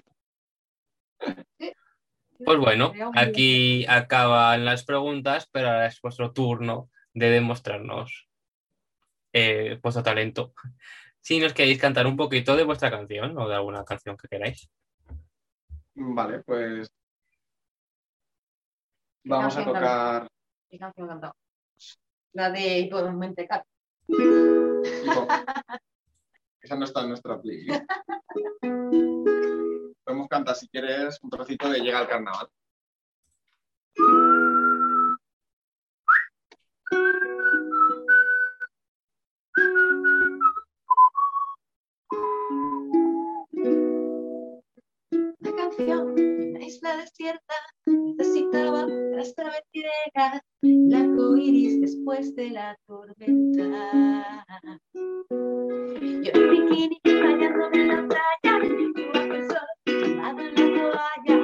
Pues 2.44 2.58
bueno, 2.58 2.94
aquí 3.16 3.86
acaban 3.88 4.64
las 4.64 4.86
preguntas, 4.86 5.50
pero 5.52 5.68
ahora 5.68 5.88
es 5.88 6.00
vuestro 6.02 6.32
turno 6.32 6.90
de 7.14 7.30
demostrarnos 7.30 8.30
eh, 9.34 9.80
vuestro 9.84 10.04
talento. 10.04 10.54
Si 11.20 11.40
nos 11.40 11.54
queréis 11.54 11.80
cantar 11.80 12.08
un 12.08 12.16
poquito 12.16 12.56
de 12.56 12.64
vuestra 12.64 12.90
canción 12.90 13.38
o 13.38 13.48
de 13.48 13.56
alguna 13.56 13.84
canción 13.84 14.16
que 14.16 14.28
queráis. 14.28 14.70
Vale, 15.96 16.40
pues. 16.44 16.90
Vamos 19.26 19.58
a 19.58 19.66
tocar. 19.66 20.28
¿Qué 20.70 20.80
canción 20.80 21.08
cantado? 21.08 21.36
La 22.34 22.50
de 22.52 22.80
Hipo 22.80 23.12
Mentecal. 23.12 23.64
Tipo, 24.08 25.28
esa 26.62 26.76
no 26.76 26.86
está 26.86 27.02
en 27.02 27.10
nuestra 27.10 27.42
playlist. 27.42 27.84
Podemos 30.10 30.28
cantar, 30.28 30.56
si 30.56 30.68
quieres, 30.68 31.20
un 31.22 31.30
trocito 31.30 31.70
de 31.70 31.82
Llega 31.82 32.00
al 32.00 32.08
Carnaval. 32.08 32.48
Una 45.12 45.56
canción, 45.56 46.14
una 46.14 46.66
isla 46.66 46.98
desierta, 46.98 47.54
necesitaba 47.86 48.88
transmitir 49.36 49.86
el 50.64 50.96
arco 50.96 51.38
iris 51.38 51.82
después 51.82 52.36
de 52.36 52.50
la 52.50 52.76
tormenta. 52.88 54.44
Yo 55.32 56.32
en 56.34 56.50
bikini 56.50 57.00
bañándome 57.06 57.82
en 57.82 57.88
la 57.90 58.08
playa, 58.08 58.89
en 60.30 60.56
la 60.56 60.66
toalla, 60.78 61.38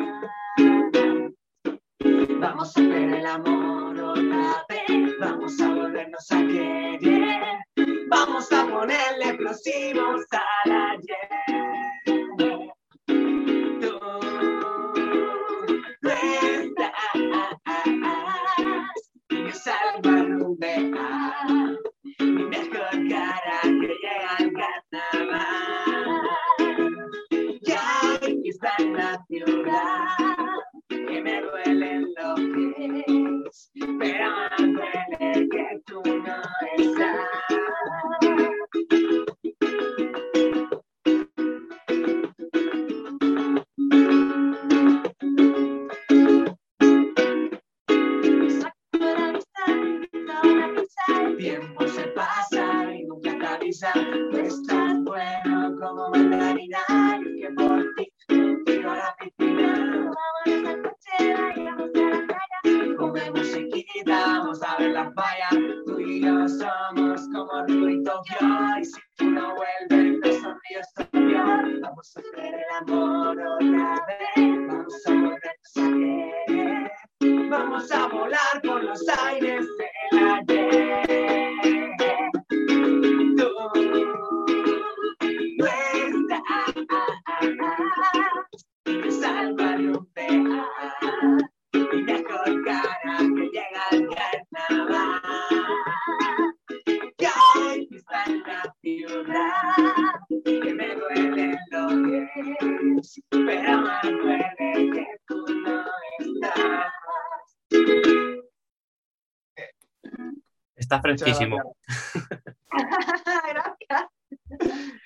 Vamos 2.41 2.69
a 2.77 2.81
hacer 2.81 3.15
el 3.15 3.27
amor 3.27 3.99
otra 4.01 4.67
vez, 4.69 5.19
vamos 5.21 5.61
a 5.61 5.69
volvernos 5.69 6.31
a 6.31 6.39
querer. 6.39 7.61
Vamos 8.09 8.51
a 8.53 8.67
ponerle 8.67 9.25
explosivos 9.25 10.27
al 10.33 10.73
ayer. 10.73 11.50
Está 110.91 111.03
fresquísimo. 111.03 111.77
Gracias. 113.49 114.09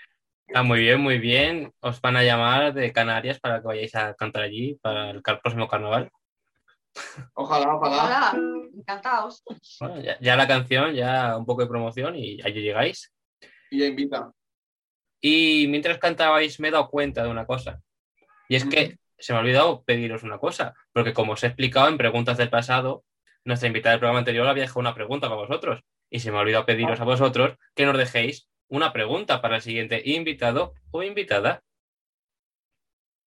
Está 0.49 0.63
muy 0.63 0.81
bien, 0.81 0.99
muy 0.99 1.19
bien. 1.19 1.75
Os 1.81 2.01
van 2.01 2.17
a 2.17 2.23
llamar 2.23 2.73
de 2.73 2.91
Canarias 2.91 3.39
para 3.39 3.61
que 3.61 3.67
vayáis 3.67 3.95
a 3.95 4.15
cantar 4.15 4.45
allí 4.45 4.79
para 4.81 5.11
el 5.11 5.21
próximo 5.21 5.69
carnaval. 5.69 6.11
Ojalá, 7.35 7.75
ojalá. 7.75 8.33
Hola, 8.33 8.69
encantados. 8.75 9.43
Bueno, 9.79 10.01
ya, 10.01 10.19
ya 10.21 10.37
la 10.37 10.49
canción, 10.49 10.95
ya 10.95 11.37
un 11.37 11.45
poco 11.45 11.61
de 11.61 11.69
promoción 11.69 12.17
y 12.17 12.41
allí 12.41 12.63
llegáis. 12.63 13.13
Y 13.71 13.81
ya 13.81 13.87
invita. 13.87 14.33
Y 15.21 15.67
mientras 15.69 15.99
cantabais 15.99 16.59
me 16.61 16.69
he 16.69 16.71
dado 16.71 16.89
cuenta 16.89 17.23
de 17.23 17.29
una 17.29 17.45
cosa. 17.45 17.83
Y 18.49 18.57
es 18.57 18.65
que 18.65 18.97
se 19.19 19.35
me 19.35 19.39
ha 19.39 19.43
olvidado 19.43 19.85
pediros 19.85 20.23
una 20.23 20.39
cosa, 20.39 20.73
porque 20.95 21.13
como 21.13 21.35
os 21.35 21.45
he 21.45 21.49
explicado 21.49 21.89
en 21.89 21.99
preguntas 21.99 22.39
del 22.39 22.49
pasado, 22.49 23.05
nuestra 23.45 23.67
invitada 23.67 23.93
del 23.93 24.01
programa 24.01 24.21
anterior 24.21 24.47
había 24.47 24.63
dejado 24.63 24.81
una 24.81 24.95
pregunta 24.95 25.29
para 25.29 25.41
vosotros. 25.41 25.81
Y 26.11 26.21
se 26.21 26.31
me 26.31 26.39
ha 26.39 26.41
olvidado 26.41 26.67
pediros 26.67 27.01
a 27.01 27.05
vosotros 27.05 27.57
que 27.75 27.87
nos 27.87 27.97
dejéis 27.97 28.49
una 28.69 28.93
pregunta 28.93 29.41
para 29.41 29.57
el 29.57 29.63
siguiente 29.63 30.03
invitado 30.05 30.75
o 30.91 31.03
invitada. 31.03 31.63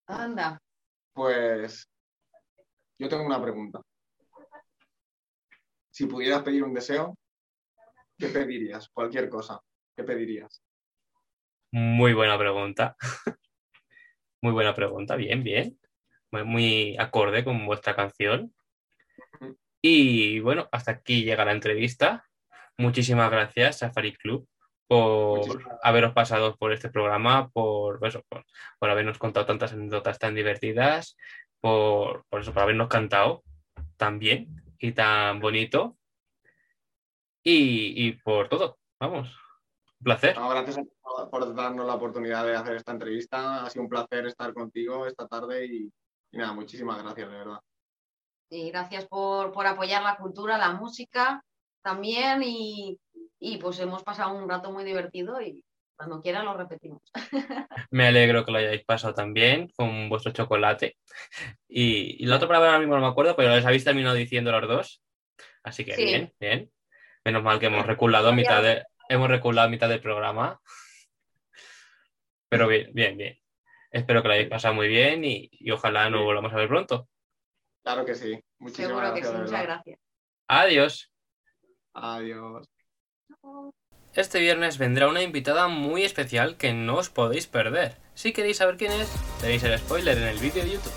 Anda. 0.06 0.60
Pues 1.12 1.88
yo 2.98 3.08
tengo 3.08 3.24
una 3.24 3.40
pregunta. 3.40 3.80
Si 5.90 6.06
pudieras 6.06 6.42
pedir 6.42 6.62
un 6.62 6.74
deseo, 6.74 7.16
¿qué 8.16 8.28
pedirías? 8.28 8.88
Cualquier 8.88 9.28
cosa. 9.28 9.60
¿Qué 9.96 10.04
pedirías? 10.04 10.62
Muy 11.72 12.14
buena 12.14 12.38
pregunta. 12.38 12.96
Muy 14.40 14.52
buena 14.52 14.74
pregunta, 14.74 15.16
bien, 15.16 15.42
bien. 15.42 15.78
Muy, 16.30 16.44
muy 16.44 16.96
acorde 16.98 17.44
con 17.44 17.66
vuestra 17.66 17.96
canción. 17.96 18.54
Y 19.82 20.40
bueno, 20.40 20.68
hasta 20.72 20.92
aquí 20.92 21.24
llega 21.24 21.44
la 21.44 21.52
entrevista. 21.52 22.24
Muchísimas 22.76 23.30
gracias, 23.30 23.78
Safari 23.78 24.14
Club, 24.14 24.48
por 24.86 25.38
Muchísimas 25.38 25.78
haberos 25.82 26.12
pasado 26.12 26.56
por 26.56 26.72
este 26.72 26.90
programa, 26.90 27.48
por, 27.50 28.04
eso, 28.06 28.22
por, 28.28 28.44
por 28.78 28.90
habernos 28.90 29.18
contado 29.18 29.46
tantas 29.46 29.72
anécdotas 29.72 30.18
tan 30.18 30.34
divertidas, 30.34 31.16
por, 31.60 32.24
por 32.28 32.40
eso, 32.40 32.52
por 32.52 32.62
habernos 32.62 32.88
cantado 32.88 33.42
tan 33.96 34.18
bien 34.18 34.48
y 34.78 34.92
tan 34.92 35.40
bonito. 35.40 35.96
Y, 37.42 38.06
y 38.06 38.12
por 38.12 38.48
todo, 38.48 38.78
vamos. 39.00 39.34
Un 40.00 40.04
placer. 40.04 40.36
No, 40.36 40.48
gracias 40.50 40.78
por 41.30 41.54
darnos 41.54 41.86
la 41.86 41.94
oportunidad 41.94 42.44
de 42.44 42.54
hacer 42.54 42.76
esta 42.76 42.92
entrevista. 42.92 43.64
Ha 43.64 43.70
sido 43.70 43.82
un 43.82 43.88
placer 43.88 44.26
estar 44.26 44.52
contigo 44.52 45.06
esta 45.06 45.26
tarde 45.26 45.66
y, 45.66 45.92
y 46.30 46.38
nada, 46.38 46.52
muchísimas 46.52 47.02
gracias, 47.02 47.28
de 47.28 47.36
verdad. 47.36 47.60
Y 48.50 48.70
gracias 48.70 49.06
por, 49.06 49.52
por 49.52 49.66
apoyar 49.66 50.02
la 50.02 50.16
cultura, 50.16 50.58
la 50.58 50.72
música 50.72 51.42
también. 51.82 52.42
Y, 52.42 52.98
y 53.38 53.58
pues 53.58 53.78
hemos 53.80 54.02
pasado 54.02 54.34
un 54.34 54.48
rato 54.48 54.72
muy 54.72 54.84
divertido 54.84 55.40
y 55.40 55.64
cuando 55.96 56.20
quieran 56.20 56.44
lo 56.44 56.56
repetimos. 56.56 57.02
Me 57.90 58.06
alegro 58.06 58.44
que 58.44 58.52
lo 58.52 58.58
hayáis 58.58 58.84
pasado 58.84 59.14
también 59.14 59.68
con 59.76 60.08
vuestro 60.08 60.32
chocolate. 60.32 60.96
Y, 61.68 62.22
y 62.22 62.26
la 62.26 62.36
otra 62.36 62.48
palabra 62.48 62.68
ahora 62.68 62.78
mismo 62.80 62.94
no 62.94 63.00
me 63.02 63.08
acuerdo, 63.08 63.34
pero 63.34 63.54
les 63.54 63.66
habéis 63.66 63.84
terminado 63.84 64.14
diciendo 64.14 64.52
los 64.52 64.68
dos. 64.68 65.02
Así 65.64 65.84
que 65.84 65.94
Sí. 65.94 66.04
bien, 66.04 66.32
bien. 66.38 66.70
Menos 67.24 67.42
mal 67.42 67.58
que 67.58 67.66
hemos 67.66 67.84
reculado 67.84 68.28
a 68.28 68.32
mitad 68.32 68.62
de, 68.62 68.84
hemos 69.08 69.28
reculado 69.28 69.66
a 69.66 69.70
mitad 69.70 69.88
del 69.88 70.00
programa. 70.00 70.60
Pero 72.48 72.68
bien, 72.68 72.90
bien, 72.94 73.16
bien. 73.16 73.38
Espero 73.90 74.22
que 74.22 74.28
lo 74.28 74.34
hayáis 74.34 74.48
pasado 74.48 74.74
muy 74.74 74.88
bien 74.88 75.24
y, 75.24 75.48
y 75.52 75.70
ojalá 75.70 76.08
nos 76.10 76.22
volvamos 76.22 76.52
a 76.52 76.56
ver 76.56 76.68
pronto. 76.68 77.08
Claro 77.88 78.04
que 78.04 78.14
sí. 78.14 78.38
Muchísimas 78.58 78.88
Seguro 78.90 79.14
que 79.14 79.20
gracias, 79.20 79.28
sí. 79.28 79.32
de 79.32 79.44
Muchas 79.44 79.62
gracias. 79.62 80.00
Adiós. 80.46 81.10
Adiós. 81.94 82.66
Este 84.12 84.40
viernes 84.40 84.76
vendrá 84.76 85.08
una 85.08 85.22
invitada 85.22 85.68
muy 85.68 86.04
especial 86.04 86.58
que 86.58 86.74
no 86.74 86.96
os 86.96 87.08
podéis 87.08 87.46
perder. 87.46 87.96
Si 88.12 88.34
queréis 88.34 88.58
saber 88.58 88.76
quién 88.76 88.92
es, 88.92 89.08
tenéis 89.40 89.62
el 89.62 89.78
spoiler 89.78 90.18
en 90.18 90.24
el 90.24 90.38
vídeo 90.38 90.64
de 90.64 90.72
YouTube. 90.72 90.92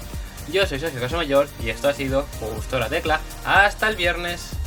Yo 0.51 0.65
soy 0.65 0.79
Sergio 0.79 0.99
Casamayor 0.99 1.47
y 1.63 1.69
esto 1.69 1.87
ha 1.87 1.93
sido 1.93 2.23
Justo 2.41 2.77
la 2.77 2.89
Tecla. 2.89 3.21
Hasta 3.45 3.87
el 3.87 3.95
viernes. 3.95 4.60